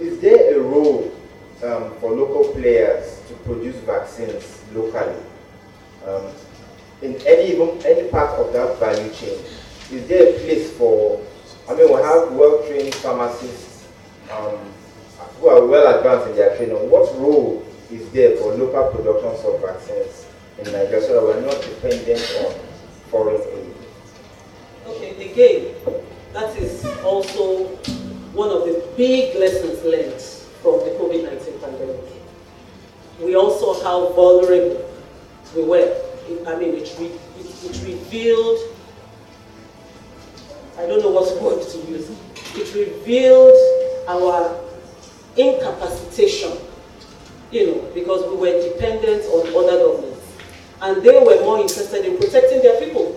[0.00, 1.12] is there a role
[1.62, 5.22] um, for local players to produce vaccines locally?
[6.06, 6.26] Um,
[7.00, 9.38] in any even any part of that value chain,
[9.90, 11.24] is there a place for?
[11.68, 13.71] I mean, we have well-trained pharmacists
[14.32, 14.58] um,
[15.40, 16.90] who are well advanced in their training.
[16.90, 20.26] What role is there for local productions of vaccines
[20.58, 22.54] in Nigeria so that we're not dependent on
[23.10, 23.74] foreign aid?
[24.86, 25.74] Okay, again,
[26.32, 27.66] that is also
[28.32, 30.20] one of the big lessons learned
[30.62, 32.00] from the COVID-19 pandemic.
[33.20, 34.88] We also how vulnerable
[35.54, 35.96] we were.
[36.46, 37.06] I mean, it, re
[37.38, 38.58] it, it revealed,
[40.78, 42.10] I don't know what word to use,
[42.56, 43.56] it revealed
[44.08, 44.58] our
[45.36, 46.52] incapacitation,
[47.50, 50.26] you know, because we were dependent on other governments.
[50.80, 53.12] And they were more interested in protecting their people.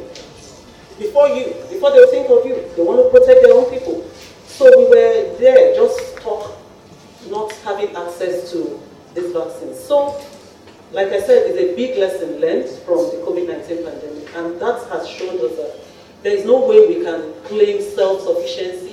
[0.99, 4.05] Before you, before they think of you, they want to protect their own people.
[4.47, 6.55] So we were there just talk,
[7.29, 8.79] not having access to
[9.13, 9.75] this vaccine.
[9.75, 10.21] So,
[10.91, 15.09] like I said, it's a big lesson learned from the COVID-19 pandemic, and that has
[15.09, 15.79] shown us that
[16.23, 18.84] there is no way we can claim self-sufficiency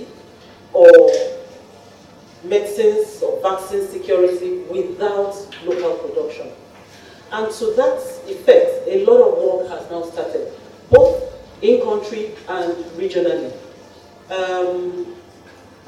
[0.73, 1.11] or
[2.45, 6.49] medicines or vaccine security without local production.
[7.31, 7.99] And to that
[8.29, 10.53] effect, a lot of work has now started,
[10.91, 11.23] both
[11.63, 13.53] in country and regionally.
[14.31, 15.15] Um,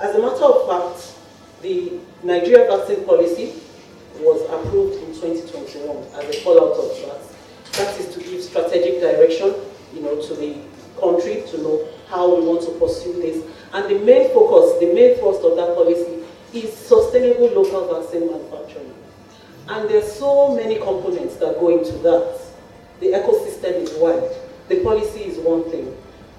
[0.01, 1.15] as a matter of fact,
[1.63, 3.55] the Nigeria vaccine policy
[4.21, 7.21] was approved in 2021 as a fallout of that.
[7.73, 9.55] That is to give strategic direction,
[9.93, 10.59] you know, to the
[11.01, 13.45] country to know how we want to pursue this.
[13.75, 16.23] And the main focus, the main thrust of that policy
[16.53, 18.95] is sustainable local vaccine manufacturing.
[19.69, 22.41] And there's so many components that go into that.
[23.01, 24.31] The ecosystem is wide.
[24.69, 25.97] The policy is one thing.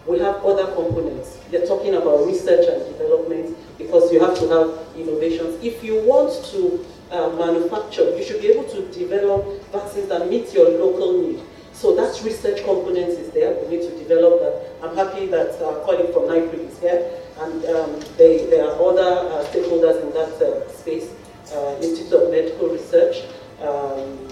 [0.08, 1.38] We have other components.
[1.52, 5.62] They're talking about research and development because you have to have innovations.
[5.62, 10.54] If you want to uh, manufacture, you should be able to develop vaccines that meet
[10.54, 11.42] your local need.
[11.74, 13.54] So that research component is there.
[13.62, 14.72] We need to develop that.
[14.82, 19.30] I'm happy that our colleague from NIPRI is here, and um, they, there are other
[19.30, 21.10] uh, stakeholders in that uh, space.
[21.54, 23.18] Uh, Institute of Medical Research,
[23.62, 24.28] um,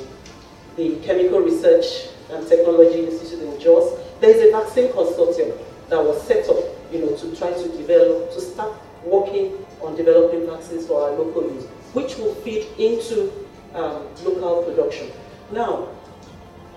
[0.75, 3.99] the Chemical Research and Technology Institute in Jos.
[4.19, 5.55] There is a vaccine consortium
[5.89, 6.57] that was set up,
[6.91, 8.73] you know, to try to develop, to start
[9.05, 13.31] working on developing vaccines for our local use, which will feed into
[13.75, 15.11] um, local production.
[15.51, 15.89] Now,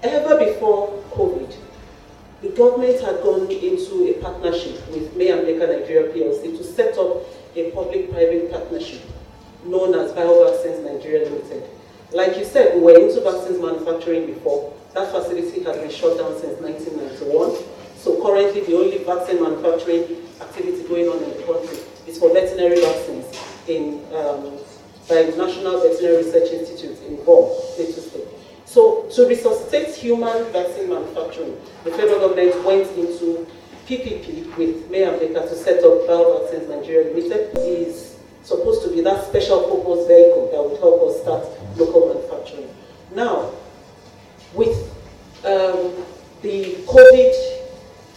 [0.03, 1.55] ever before COVID,
[2.43, 6.97] the government had gone into a partnership with May and Baker Nigeria PLC to set
[6.99, 7.22] up
[7.55, 9.01] a public-private partnership
[9.64, 11.64] known as BioVaccines Nigeria Limited.
[12.12, 14.72] Like you said, we were into vaccines manufacturing before.
[14.95, 17.57] That facility has been shut down since 1991.
[17.97, 22.80] So currently, the only vaccine manufacturing activity going on in the country is for veterinary
[22.80, 23.26] vaccines
[23.66, 24.57] in um,
[25.09, 28.36] by National Veterinary Research Institute in Vom, Plateau State.
[28.77, 33.47] So to resuscitate human vaccine manufacturing, the federal government went into
[33.89, 37.57] PPP with May Baker to set up BioVaccines Nigeria Limited.
[37.57, 41.47] is supposed to be that special purpose vehicle that would help us start
[41.79, 42.68] local manufacturing.
[43.14, 43.51] Now,
[44.53, 44.77] with
[45.43, 45.95] um,
[46.43, 47.33] the COVID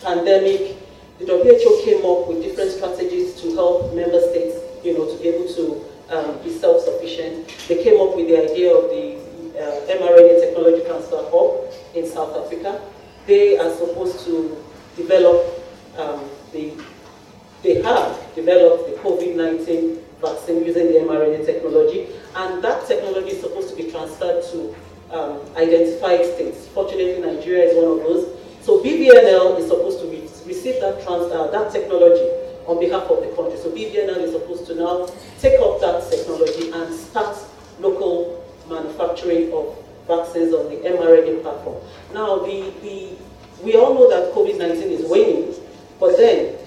[0.04, 0.76] pandemic,
[1.20, 5.30] the WHO came up with different strategies to help member states, you know, to be
[5.30, 7.48] able to um, be self-sufficient.
[7.70, 9.09] They came up with the idea of the
[11.96, 12.82] in South Africa.
[13.26, 14.64] They are supposed to
[14.96, 15.64] develop
[15.98, 16.74] um, the,
[17.64, 23.70] they have developed the COVID-19 vaccine using the mRNA technology, and that technology is supposed
[23.70, 24.76] to be transferred to
[25.12, 26.68] um, identified states.
[26.68, 28.38] Fortunately, Nigeria is one of those.
[28.62, 32.26] So BVNL is supposed to re receive that, trans uh, that technology
[32.68, 33.58] on behalf of the country.
[33.58, 35.08] So BVNL is supposed to now
[35.40, 37.38] take up that technology and start
[37.80, 39.76] local manufacturing of
[40.10, 41.78] vaccines on the mRNA platform.
[42.14, 43.16] Now, the, the,
[43.64, 45.56] we all know that COVID-19 is waning,
[46.00, 46.58] but then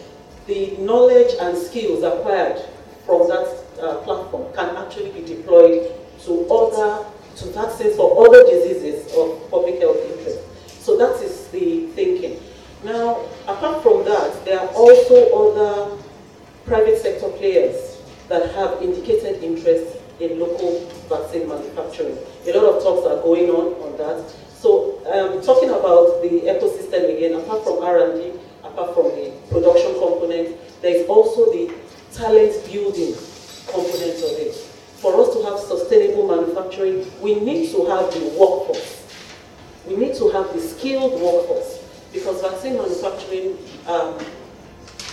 [0.46, 2.62] the knowledge and skills acquired
[3.04, 5.92] from that uh, platform can actually be deployed
[6.24, 7.04] to other,
[7.36, 10.38] to vaccines for other diseases of public health interest.
[10.80, 12.40] So that is the thinking.
[12.84, 16.02] Now, apart from that, there are also other
[16.64, 22.16] private sector players that have indicated interest in local vaccine manufacturing.
[22.46, 24.30] A lot of talks are going on on that.
[24.58, 28.32] So um, talking about the ecosystem again, apart from R&D,
[28.64, 31.74] apart from the production component, there is also the
[32.12, 33.14] talent building
[33.66, 34.54] component of it.
[35.00, 39.02] For us to have sustainable manufacturing, we need to have the workforce.
[39.86, 41.82] We need to have the skilled workforce
[42.12, 44.14] because vaccine manufacturing um,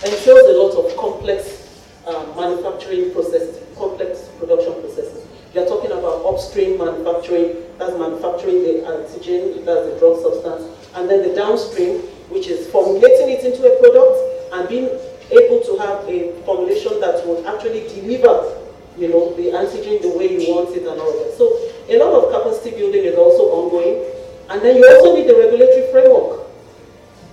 [0.03, 1.67] a lot of complex
[2.07, 5.25] um, manufacturing processes, complex production processes.
[5.53, 11.27] You're talking about upstream manufacturing, that's manufacturing the antigen, that's the drug substance, and then
[11.27, 14.86] the downstream, which is formulating it into a product and being
[15.32, 18.59] able to have a formulation that would actually deliver
[18.99, 21.34] you know, the antigen the way you want it and all that.
[21.38, 21.47] So
[21.88, 24.05] a lot of capacity building is also ongoing.
[24.49, 26.47] And then you also need the regulatory framework.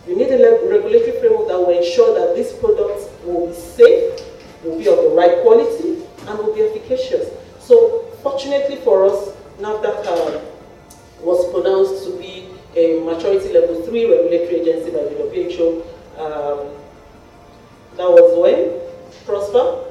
[0.07, 0.39] You need a
[0.71, 4.21] regulatory framework that will ensure that these products will be safe,
[4.63, 7.31] will be of the right quality, and will be efficacious.
[7.61, 10.41] So fortunately for us, NAFDAC uh,
[11.21, 15.83] was pronounced to be a maturity level 3 regulatory agency by the WHO.
[16.21, 16.59] Um,
[17.97, 18.71] that was when?
[19.25, 19.83] Prosper?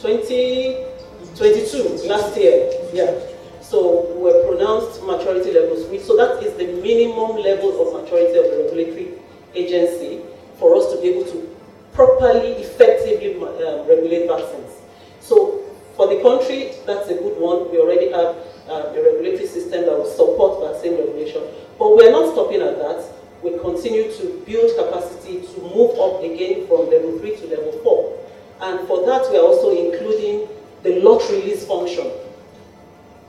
[0.00, 2.70] 2022, last year.
[2.92, 3.14] Yeah.
[3.60, 5.98] So we were pronounced maturity level 3.
[6.00, 9.18] So that is the minimum level of maturity of the regulatory
[9.54, 10.22] agency
[10.58, 11.48] for us to be able to
[11.92, 14.72] properly, effectively uh, regulate vaccines.
[15.24, 15.64] So
[15.96, 17.72] for the country, that's a good one.
[17.72, 18.36] We already have
[18.68, 21.42] uh, a regulatory system that will support vaccine regulation.
[21.78, 23.14] But we're not stopping at that
[23.44, 28.18] we continue to build capacity to move up again from level 3 to level 4.
[28.62, 30.48] And for that, we are also including
[30.82, 32.10] the lot release function.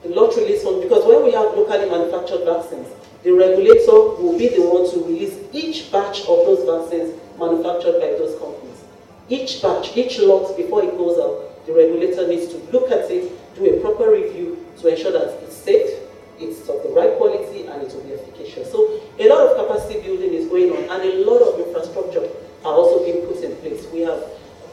[0.02, 2.88] The lot release function, because when we have locally manufactured vaccines,
[3.22, 8.16] the regulator will be the one to release each batch of those vaccines manufactured by
[8.16, 8.80] those companies.
[9.28, 13.30] Each batch, each lot, before it goes out, the regulator needs to look at it,
[13.56, 15.90] do a proper review to ensure that it's safe,
[16.38, 18.70] it's of the right quality, and it will be efficacious.
[18.70, 22.28] So a lot of capacity building is going on and a lot of infrastructure
[22.64, 23.86] are also being put in place.
[23.92, 24.22] We have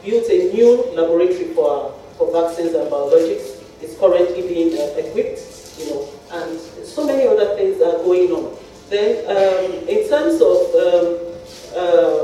[0.04, 3.62] built a new laboratory for, for vaccines and biologics.
[3.80, 5.40] It's currently being uh, equipped,
[5.78, 8.56] you know, and so many other things are going on.
[8.88, 11.34] Then um, in terms of um,
[11.74, 12.23] uh,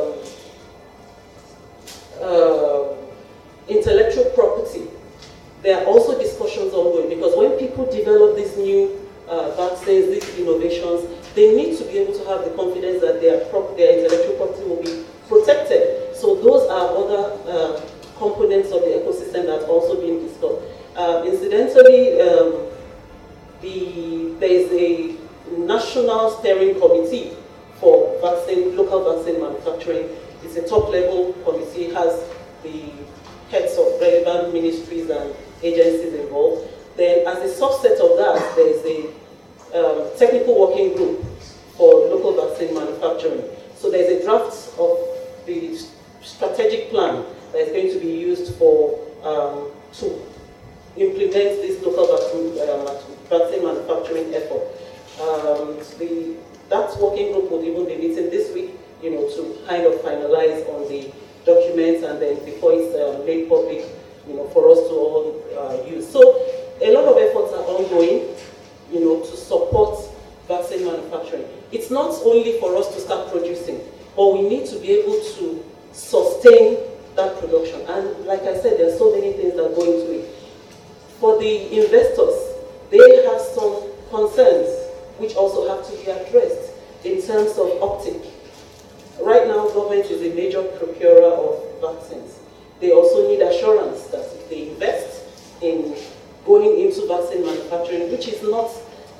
[98.61, 98.71] not,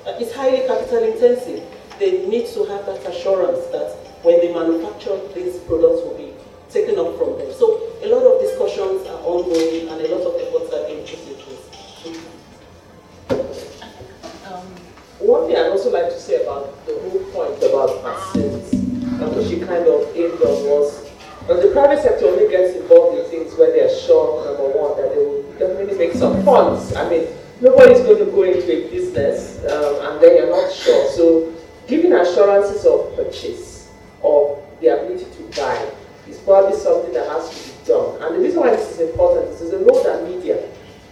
[0.05, 1.63] uh, it's highly capital intensive,
[1.99, 6.33] they need to have that assurance that when they manufacture, these products will be
[6.69, 7.51] taken up from them.
[7.53, 11.21] So a lot of discussions are ongoing and a lot of efforts are being put
[11.27, 11.65] in place.
[14.45, 14.65] Um,
[15.19, 19.49] one thing I'd also like to say about the whole point about vaccines, and which
[19.49, 21.07] you kind of aimed on was,
[21.45, 25.13] when the private sector only gets involved in things where they're sure, number one, that
[25.13, 26.95] they will definitely make some funds.
[26.95, 27.27] I mean,
[27.61, 31.09] nobody's going to go into a business um, and then you're not sure.
[31.11, 31.53] So
[31.87, 33.91] giving assurances of purchase,
[34.23, 35.91] of the ability to buy,
[36.27, 38.21] is probably something that has to be done.
[38.21, 40.67] And the reason why this is important is there's a role that media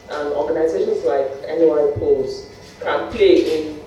[0.10, 2.50] and organizations like NOI Polls
[2.82, 3.80] can play in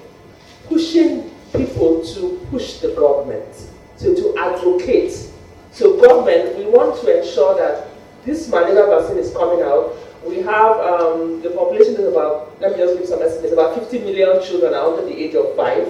[0.68, 3.54] pushing people to push the government,
[3.96, 5.12] so to advocate.
[5.72, 7.88] So government, we want to ensure that
[8.24, 9.96] this malaria vaccine is coming out.
[10.44, 14.42] Have um, the population is about, let me just give some estimates, about 50 million
[14.42, 15.88] children are under the age of five.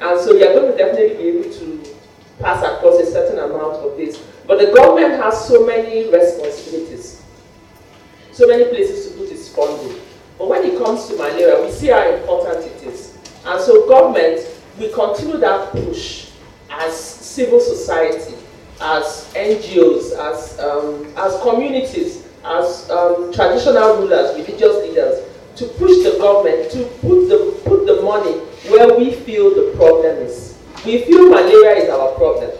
[0.00, 1.96] And so we are going to definitely be able to
[2.40, 4.22] pass across a certain amount of this.
[4.46, 7.22] But the government has so many responsibilities,
[8.32, 10.00] so many places to put its funding.
[10.38, 13.16] But when it comes to malaria, we see how important it is.
[13.44, 14.40] And so government,
[14.78, 16.30] we continue that push
[16.70, 18.34] as civil society,
[18.80, 25.24] as NGOs, as, um, as communities, as um, traditional rulers, religious leaders,
[25.56, 28.38] to push the government to put the, put the money
[28.70, 30.58] where we feel the problem is.
[30.84, 32.50] We feel malaria is our problem.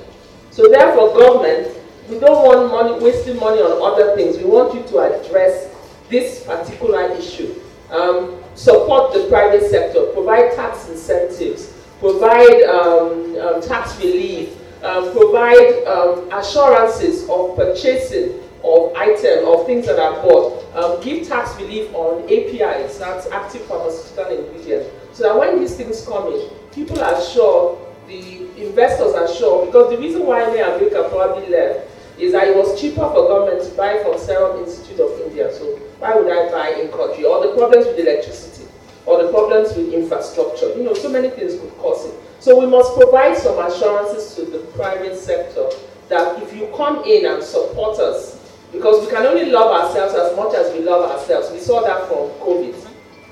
[0.51, 1.76] So therefore, government,
[2.09, 4.37] we don't want money wasting money on other things.
[4.37, 5.68] We want you to address
[6.09, 7.55] this particular issue.
[7.91, 14.51] Um, support the private sector, provide tax incentives, provide um, um, tax relief,
[14.83, 21.26] um, provide um, assurances of purchasing of items, of things that are bought, um, give
[21.26, 26.48] tax relief on APIs, that's active pharmaceutical ingredients, so that when these things come in,
[26.72, 31.48] people are sure, the investors are sure, because the reason why May and Baker probably
[31.48, 31.88] left
[32.18, 35.64] is that it was cheaper for government to buy from Serum Institute of India, so
[35.98, 37.24] why would I buy in country?
[37.24, 38.68] Or the problems with electricity,
[39.06, 42.14] or the problems with infrastructure, you know, so many things could cause it.
[42.38, 45.68] So we must provide some assurances to the private sector
[46.08, 48.41] that if you come in and support us,
[48.72, 51.50] because we can only love ourselves as much as we love ourselves.
[51.52, 52.88] We saw that from COVID.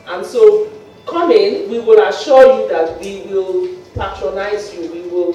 [0.07, 0.71] And so
[1.07, 5.33] coming, we will assure you that we will patronize you, we will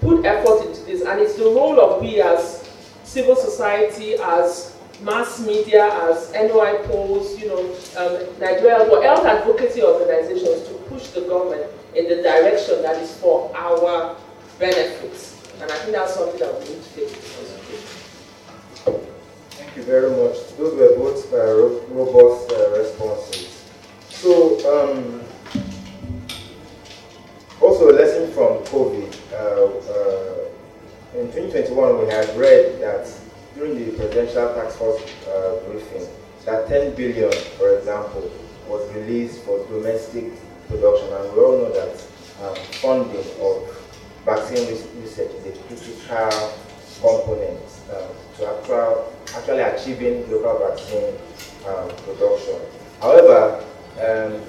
[0.00, 1.02] put effort into this.
[1.02, 2.70] And it's the role of we as
[3.02, 7.64] civil society, as mass media, as NOI polls, you know,
[7.96, 13.16] um, Nigeria, or health advocacy organizations to push the government in the direction that is
[13.18, 14.16] for our
[14.58, 15.36] benefits.
[15.60, 19.17] And I think that's something that we need to take into consideration
[19.78, 20.56] you very much.
[20.56, 23.64] Those were both uh, robust uh, responses.
[24.08, 25.22] So, um,
[27.60, 29.14] also a lesson from COVID.
[29.32, 30.34] Uh, uh
[31.14, 33.08] in 2021, we had read that
[33.54, 36.06] during the presidential task force uh, briefing,
[36.44, 38.30] that 10 billion, for example,
[38.68, 40.30] was released for domestic
[40.68, 41.94] production, and we all know that
[42.42, 43.88] um, funding of
[44.24, 44.68] vaccine
[45.00, 46.52] research is a critical
[47.00, 51.14] component um, to actual, actually achieving local vaccine
[51.66, 52.60] um, production.
[53.02, 53.64] However,
[54.00, 54.40] um,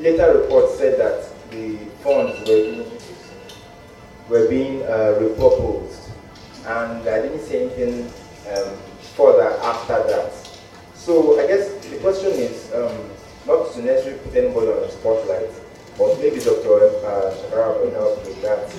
[0.00, 2.86] later reports said that the funds were,
[4.28, 6.10] were being uh, repurposed,
[6.64, 8.06] and I didn't see anything
[8.54, 8.76] um,
[9.16, 10.32] further after that.
[10.94, 13.10] So I guess the question is um,
[13.46, 15.50] not to necessarily put anybody on the spotlight,
[15.98, 16.84] but maybe Dr.
[17.04, 18.70] Uh, will help with that.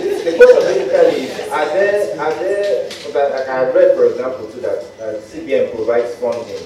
[0.20, 4.84] The question basically is, are there, are there, like I read for example too that
[5.00, 6.60] uh, CBN provides funding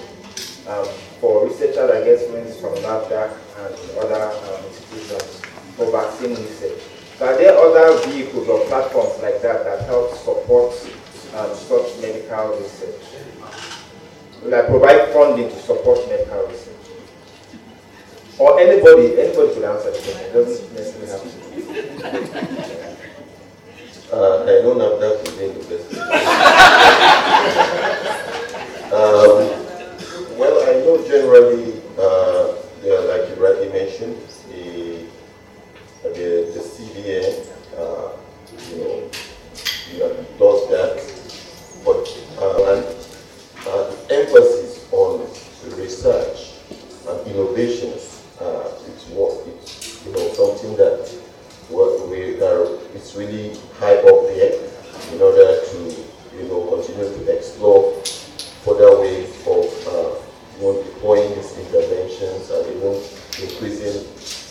[0.66, 0.86] um,
[1.20, 5.40] for researchers, guess, friends from NAFDAC and other um, institutions
[5.76, 6.82] for vaccine research.
[7.18, 10.74] So are there other vehicles or platforms like that that help support
[11.38, 13.02] um, such medical research?
[14.52, 16.74] I provide funding to support medical research?
[18.36, 20.26] Or anybody, anybody could answer the question.
[20.26, 22.83] It doesn't necessarily have to be.
[24.12, 25.94] Uh, I don't have that within the best.
[28.92, 29.38] um,
[30.38, 34.16] well, I know generally, uh, yeah, like you rightly mentioned,
[34.50, 35.06] the
[36.02, 37.48] the, the CBN,
[37.78, 38.10] uh,
[38.70, 39.10] you know,
[39.90, 40.94] you know, does that,
[41.84, 42.04] but
[42.42, 42.84] uh, and,
[43.66, 45.26] uh, the emphasis on
[45.76, 46.52] research
[47.08, 51.08] and innovations uh, it's what it's you know something that
[51.68, 54.52] what we are it's really high up there
[55.12, 55.78] in order to
[56.36, 57.92] you know continue to explore
[58.64, 60.14] further ways of uh,
[61.04, 62.94] deploying these interventions and even
[63.44, 64.06] increasing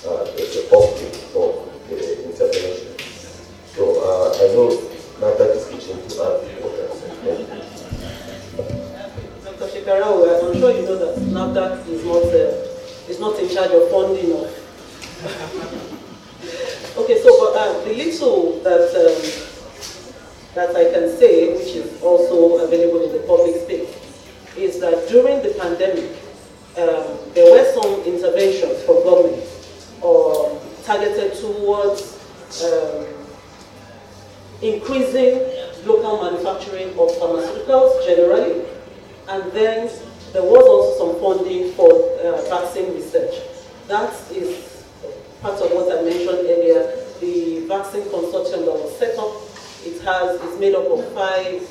[0.06, 1.98] uh, the, the uptake of the
[2.30, 2.94] intervention.
[3.74, 4.70] So uh, I know
[5.18, 7.40] NAFDAC is kitchen to add what I said.
[9.44, 9.68] Dr.
[9.72, 13.90] Shekarau, I'm sure you know that NAFDAC is not uh, is not in charge of
[13.90, 14.46] funding.
[16.98, 19.54] Okay, so uh, the little that um,
[20.56, 23.90] that I can say, which is also available in the public space,
[24.56, 26.12] is that during the pandemic,
[26.78, 29.44] um, there were some interventions from government
[30.02, 32.20] or targeted towards
[32.64, 33.06] um,
[34.62, 35.42] increasing
[35.86, 38.66] local manufacturing of pharmaceuticals generally,
[39.30, 39.90] and then
[40.34, 41.90] there was also some funding for
[42.20, 43.36] uh, vaccine research.
[43.88, 44.73] That is
[45.44, 47.04] part of what I mentioned earlier.
[47.20, 49.36] The vaccine consortium that was set up,
[49.84, 51.62] it has it's made up of five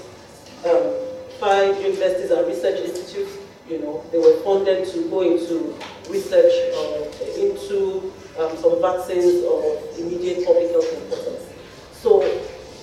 [0.69, 0.93] um,
[1.41, 3.39] five universities and research institutes.
[3.69, 5.75] You know, they were funded to go into
[6.11, 7.09] research uh,
[7.41, 11.49] into um, some vaccines of immediate public health importance.
[11.95, 12.21] So,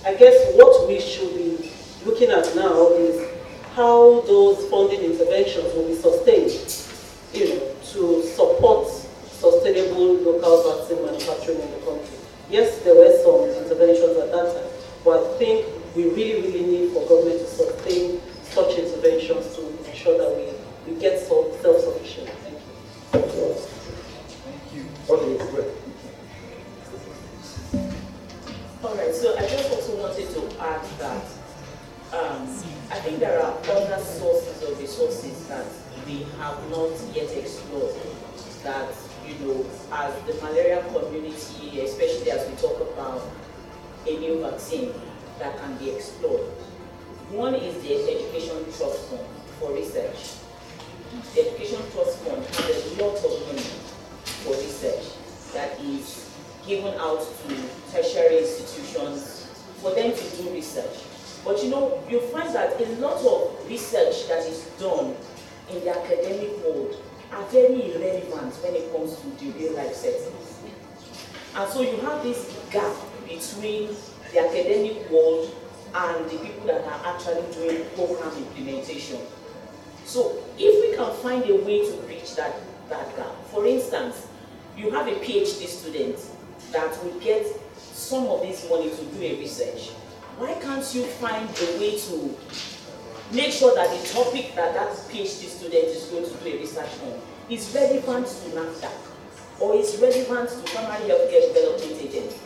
[0.05, 1.71] I guess what we should be
[2.05, 3.29] looking at now is
[3.75, 6.57] how those funding interventions will be sustained,
[7.33, 8.87] you know, to support
[9.39, 12.17] sustainable local vaccine manufacturing in the country.
[12.49, 14.69] Yes, there were some interventions at that time,
[15.05, 15.65] but I think
[15.95, 20.99] we really, really need for government to sustain such interventions to ensure that we, we
[20.99, 22.29] get self-sufficient.
[23.11, 23.53] Thank you.
[24.43, 24.85] Thank you.
[25.09, 25.39] Okay,
[28.83, 31.25] All right, so I just also wanted to add that
[32.11, 32.43] um,
[32.91, 35.67] I think there are other sources of resources that
[36.07, 37.95] we have not yet explored
[38.63, 38.89] that,
[39.29, 43.21] you know, as the malaria community, especially as we talk about
[44.07, 44.91] a new vaccine
[45.37, 46.41] that can be explored.
[47.31, 49.27] One is the Education Trust Fund
[49.59, 50.35] for research.
[51.35, 53.69] The Education Trust Fund has a lot of money
[54.43, 55.13] for research
[55.53, 56.29] that is
[56.65, 57.55] given out to
[57.91, 59.45] tertiary institutions
[59.81, 61.05] for them to do research.
[61.45, 65.15] But you know, you find that a lot of research that is done
[65.69, 66.95] in the academic world
[67.31, 70.59] are very irrelevant when it comes to the real life settings.
[71.55, 72.95] And so you have this gap
[73.27, 73.89] between
[74.31, 75.55] the academic world
[75.93, 79.19] and the people that are actually doing program implementation.
[80.05, 82.55] So if we can find a way to bridge that,
[82.89, 84.27] that gap, for instance,
[84.77, 86.17] you have a PhD student
[86.71, 87.45] that will get
[87.77, 89.89] some of this money to do a research.
[90.37, 92.37] Why can't you find a way to
[93.31, 96.89] make sure that the topic that that PhD student is going to do a research
[97.03, 99.09] on is relevant to NAFDAC
[99.59, 102.39] or is relevant to primary healthcare development agency?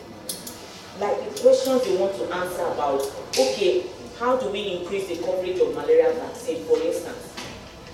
[1.00, 3.02] Like the questions they want to answer about,
[3.38, 3.86] okay,
[4.18, 7.34] how do we increase the coverage of malaria vaccine, for instance?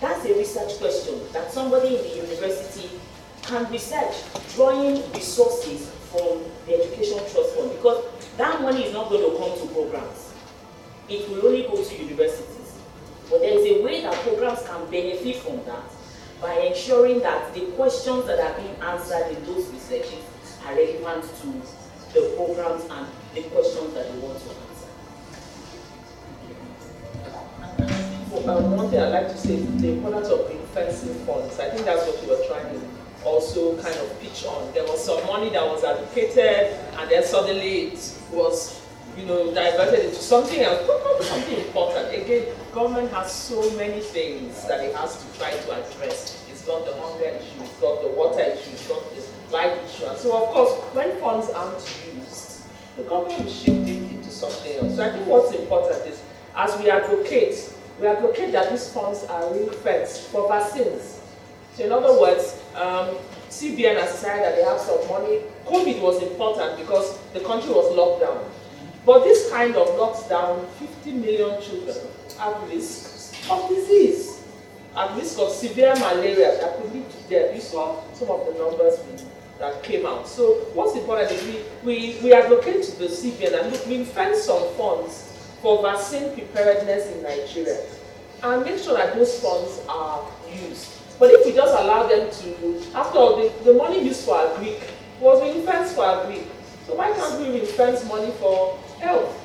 [0.00, 2.90] That's a research question that somebody in the university
[3.42, 4.14] can research,
[4.54, 8.04] drawing resources from the Education Trust Fund because
[8.36, 10.32] that money is not going to come to programs.
[11.08, 12.59] It will only go to universities.
[14.90, 15.84] Benefit from that
[16.40, 20.24] by ensuring that the questions that are being answered in those researches
[20.66, 21.46] are relevant to
[22.12, 24.60] the programs and the questions that they want to answer.
[28.48, 31.58] Um, one thing I'd like to say is the importance of ring fencing funds.
[31.60, 32.80] I think that's what you were trying to
[33.24, 34.72] also kind of pitch on.
[34.72, 38.79] There was some money that was allocated and then suddenly it was
[39.16, 40.86] you know, diverted into something else,
[41.26, 42.14] something important.
[42.14, 46.46] Again, government has so many things that it has to try to address.
[46.50, 50.06] It's got the hunger issue, it's got the water issue, it's got the light issue.
[50.06, 51.80] And so, of course, when funds aren't
[52.14, 52.62] used,
[52.96, 54.96] the government will shift it into something else.
[54.96, 56.22] So I think what's important is,
[56.54, 61.20] as we advocate, we advocate that these funds are ring fenced for vaccines.
[61.74, 63.16] So in other words, um,
[63.48, 65.40] CBN has decided that they have some money.
[65.66, 68.44] COVID was important because the country was locked down.
[69.06, 71.96] But this kind of knocks down 50 million children
[72.38, 74.42] at risk of disease,
[74.96, 77.54] at risk of severe malaria that could lead to death.
[77.54, 78.98] You saw some of the numbers
[79.58, 80.28] that came out.
[80.28, 84.36] So what's important is we, we, we advocate to the CBN and look, we find
[84.36, 85.26] some funds
[85.62, 87.80] for vaccine preparedness in Nigeria
[88.42, 90.92] and make sure that those funds are used.
[91.18, 94.80] But if we just allow them to, after all, the, the money used for agric
[95.20, 96.46] was ring fenced for agric.
[96.86, 99.36] So why can't we ring money for health,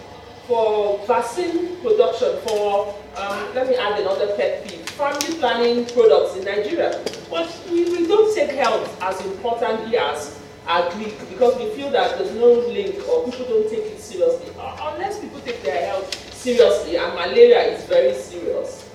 [0.48, 6.46] for vaccine production, for, um, let me add another pet peeve, family planning products in
[6.46, 7.04] Nigeria.
[7.30, 12.34] But we, we don't take health as importantly as agri because we feel that there's
[12.36, 14.52] no link or people don't take it seriously.
[14.60, 18.88] Unless people take their health seriously, and malaria is very serious,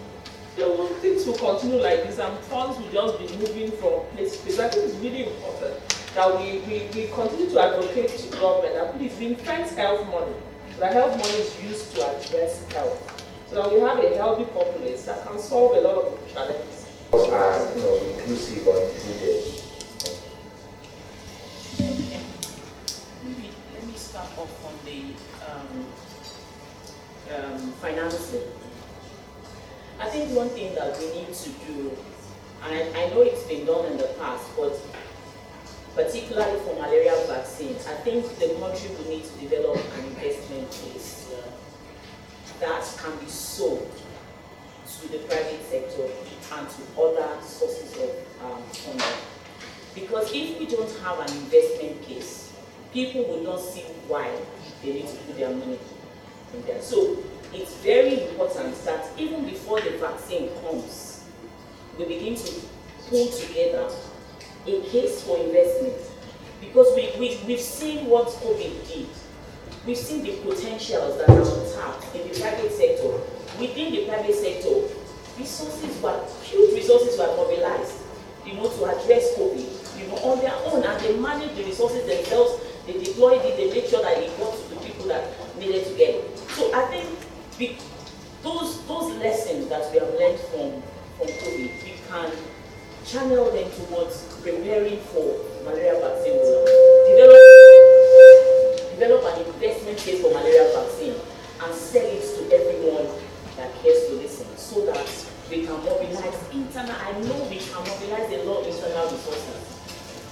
[0.57, 4.43] so things will continue like this and funds will just be moving from place to
[4.43, 4.59] place.
[4.59, 5.75] I think it's really important
[6.15, 10.35] that we, we, we continue to advocate to government that please fence health money
[10.81, 13.23] the health money is used to address health.
[13.51, 16.87] So that we have a healthy populace that can solve a lot of challenges.
[17.13, 19.63] Are you know, inclusive or included.
[23.25, 25.13] Maybe let me start off on the
[25.51, 25.87] um,
[27.37, 28.41] um, financing.
[30.01, 31.95] I think one thing that we need to do,
[32.65, 34.81] and I, I know it's been done in the past, but
[35.95, 41.21] particularly for malaria vaccines, I think the country will need to develop an investment case
[42.61, 43.91] that can be sold
[44.87, 46.03] to the private sector
[46.53, 48.11] and to other sources of
[48.45, 49.07] um, funding.
[49.95, 52.53] Because if we don't have an investment case,
[52.93, 54.31] people will not see why
[54.83, 55.79] they need to put their money
[56.55, 56.83] in there.
[56.83, 57.19] So
[57.53, 61.25] it's very important that even before the vaccine comes,
[61.99, 62.53] we begin to
[63.09, 63.91] pull together
[64.67, 65.95] a case for investment
[66.61, 69.09] because we, we, we've seen what COVID did.
[69.87, 73.17] We've seen the potentials that are untapped in the private sector.
[73.59, 74.87] Within the private sector,
[75.39, 77.95] resources were, huge resources were mobilized,
[78.45, 82.07] you know, to address COVID, you know, on their own, and they managed the resources
[82.07, 85.27] themselves, they deployed it, they made sure that it got to the people that
[85.59, 86.39] needed to get it.
[86.51, 87.09] So I think
[87.59, 87.79] we,
[88.43, 90.83] those, those lessons that we have learned from,
[91.17, 92.33] from COVID, we can
[93.05, 96.41] channel them towards preparing for malaria vaccine
[97.11, 97.37] Develop,
[98.95, 101.17] develop an investment case for malaria vaccine
[101.63, 103.09] and sell it to everyone
[103.57, 105.05] that cares to listen so that
[105.51, 109.67] we can mobilize internal, I know we can mobilize a lot of internal resources.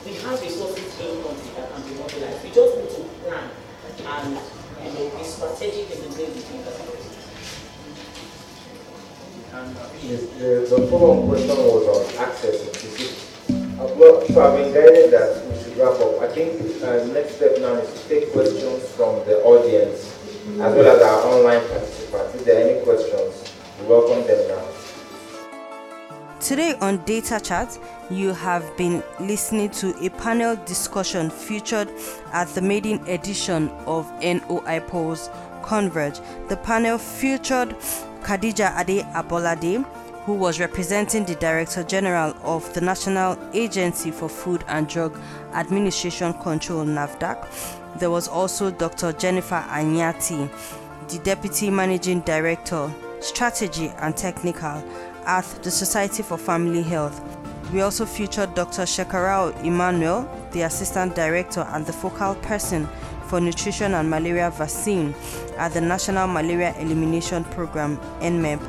[0.06, 2.44] We have resources in country that can be mobilized.
[2.44, 3.50] We just need to plan
[3.98, 7.04] and you know, be strategic in the way we think about it.
[10.02, 13.27] Yes, the, the follow-on question was on access to uh,
[13.78, 16.20] well, so I've been guided that we should wrap up.
[16.20, 20.14] I think uh, the next step now is to take questions from the audience
[20.60, 22.34] as well as our online participants.
[22.34, 24.64] If there are any questions, we welcome them now.
[26.40, 27.78] Today on Data Chat,
[28.10, 31.88] you have been listening to a panel discussion featured
[32.32, 35.30] at the maiden edition of NOIPOL's
[35.62, 36.20] Converge.
[36.48, 37.70] The panel featured
[38.22, 39.84] Khadija Ade Abolade,
[40.28, 45.18] who was representing the Director General of the National Agency for Food and Drug
[45.54, 47.48] Administration Control NAFDAC.
[47.98, 49.14] There was also Dr.
[49.14, 50.50] Jennifer Anyanti,
[51.08, 54.84] the Deputy Managing Director, Strategy and Technical
[55.24, 57.22] at the Society for Family Health.
[57.72, 58.82] We also featured Dr.
[58.82, 62.86] Shekarau Emmanuel, the Assistant Director and the focal person
[63.28, 65.14] for Nutrition and Malaria Vaccine
[65.56, 68.60] at the National Malaria Elimination Program NMEP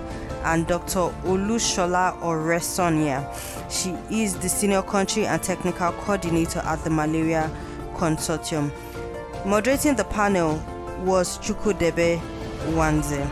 [0.43, 1.11] and Dr.
[1.23, 3.25] Olushola Oresanya.
[3.69, 7.49] She is the Senior Country and Technical Coordinator at the Malaria
[7.95, 8.71] Consortium.
[9.45, 10.61] Moderating the panel
[11.03, 12.19] was Chukudebe
[12.73, 13.27] Wanze.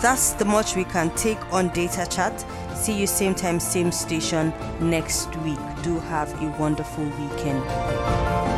[0.00, 2.44] that's the much we can take on Data Chat.
[2.74, 5.58] See you same time, same station next week.
[5.82, 8.53] Do have a wonderful weekend.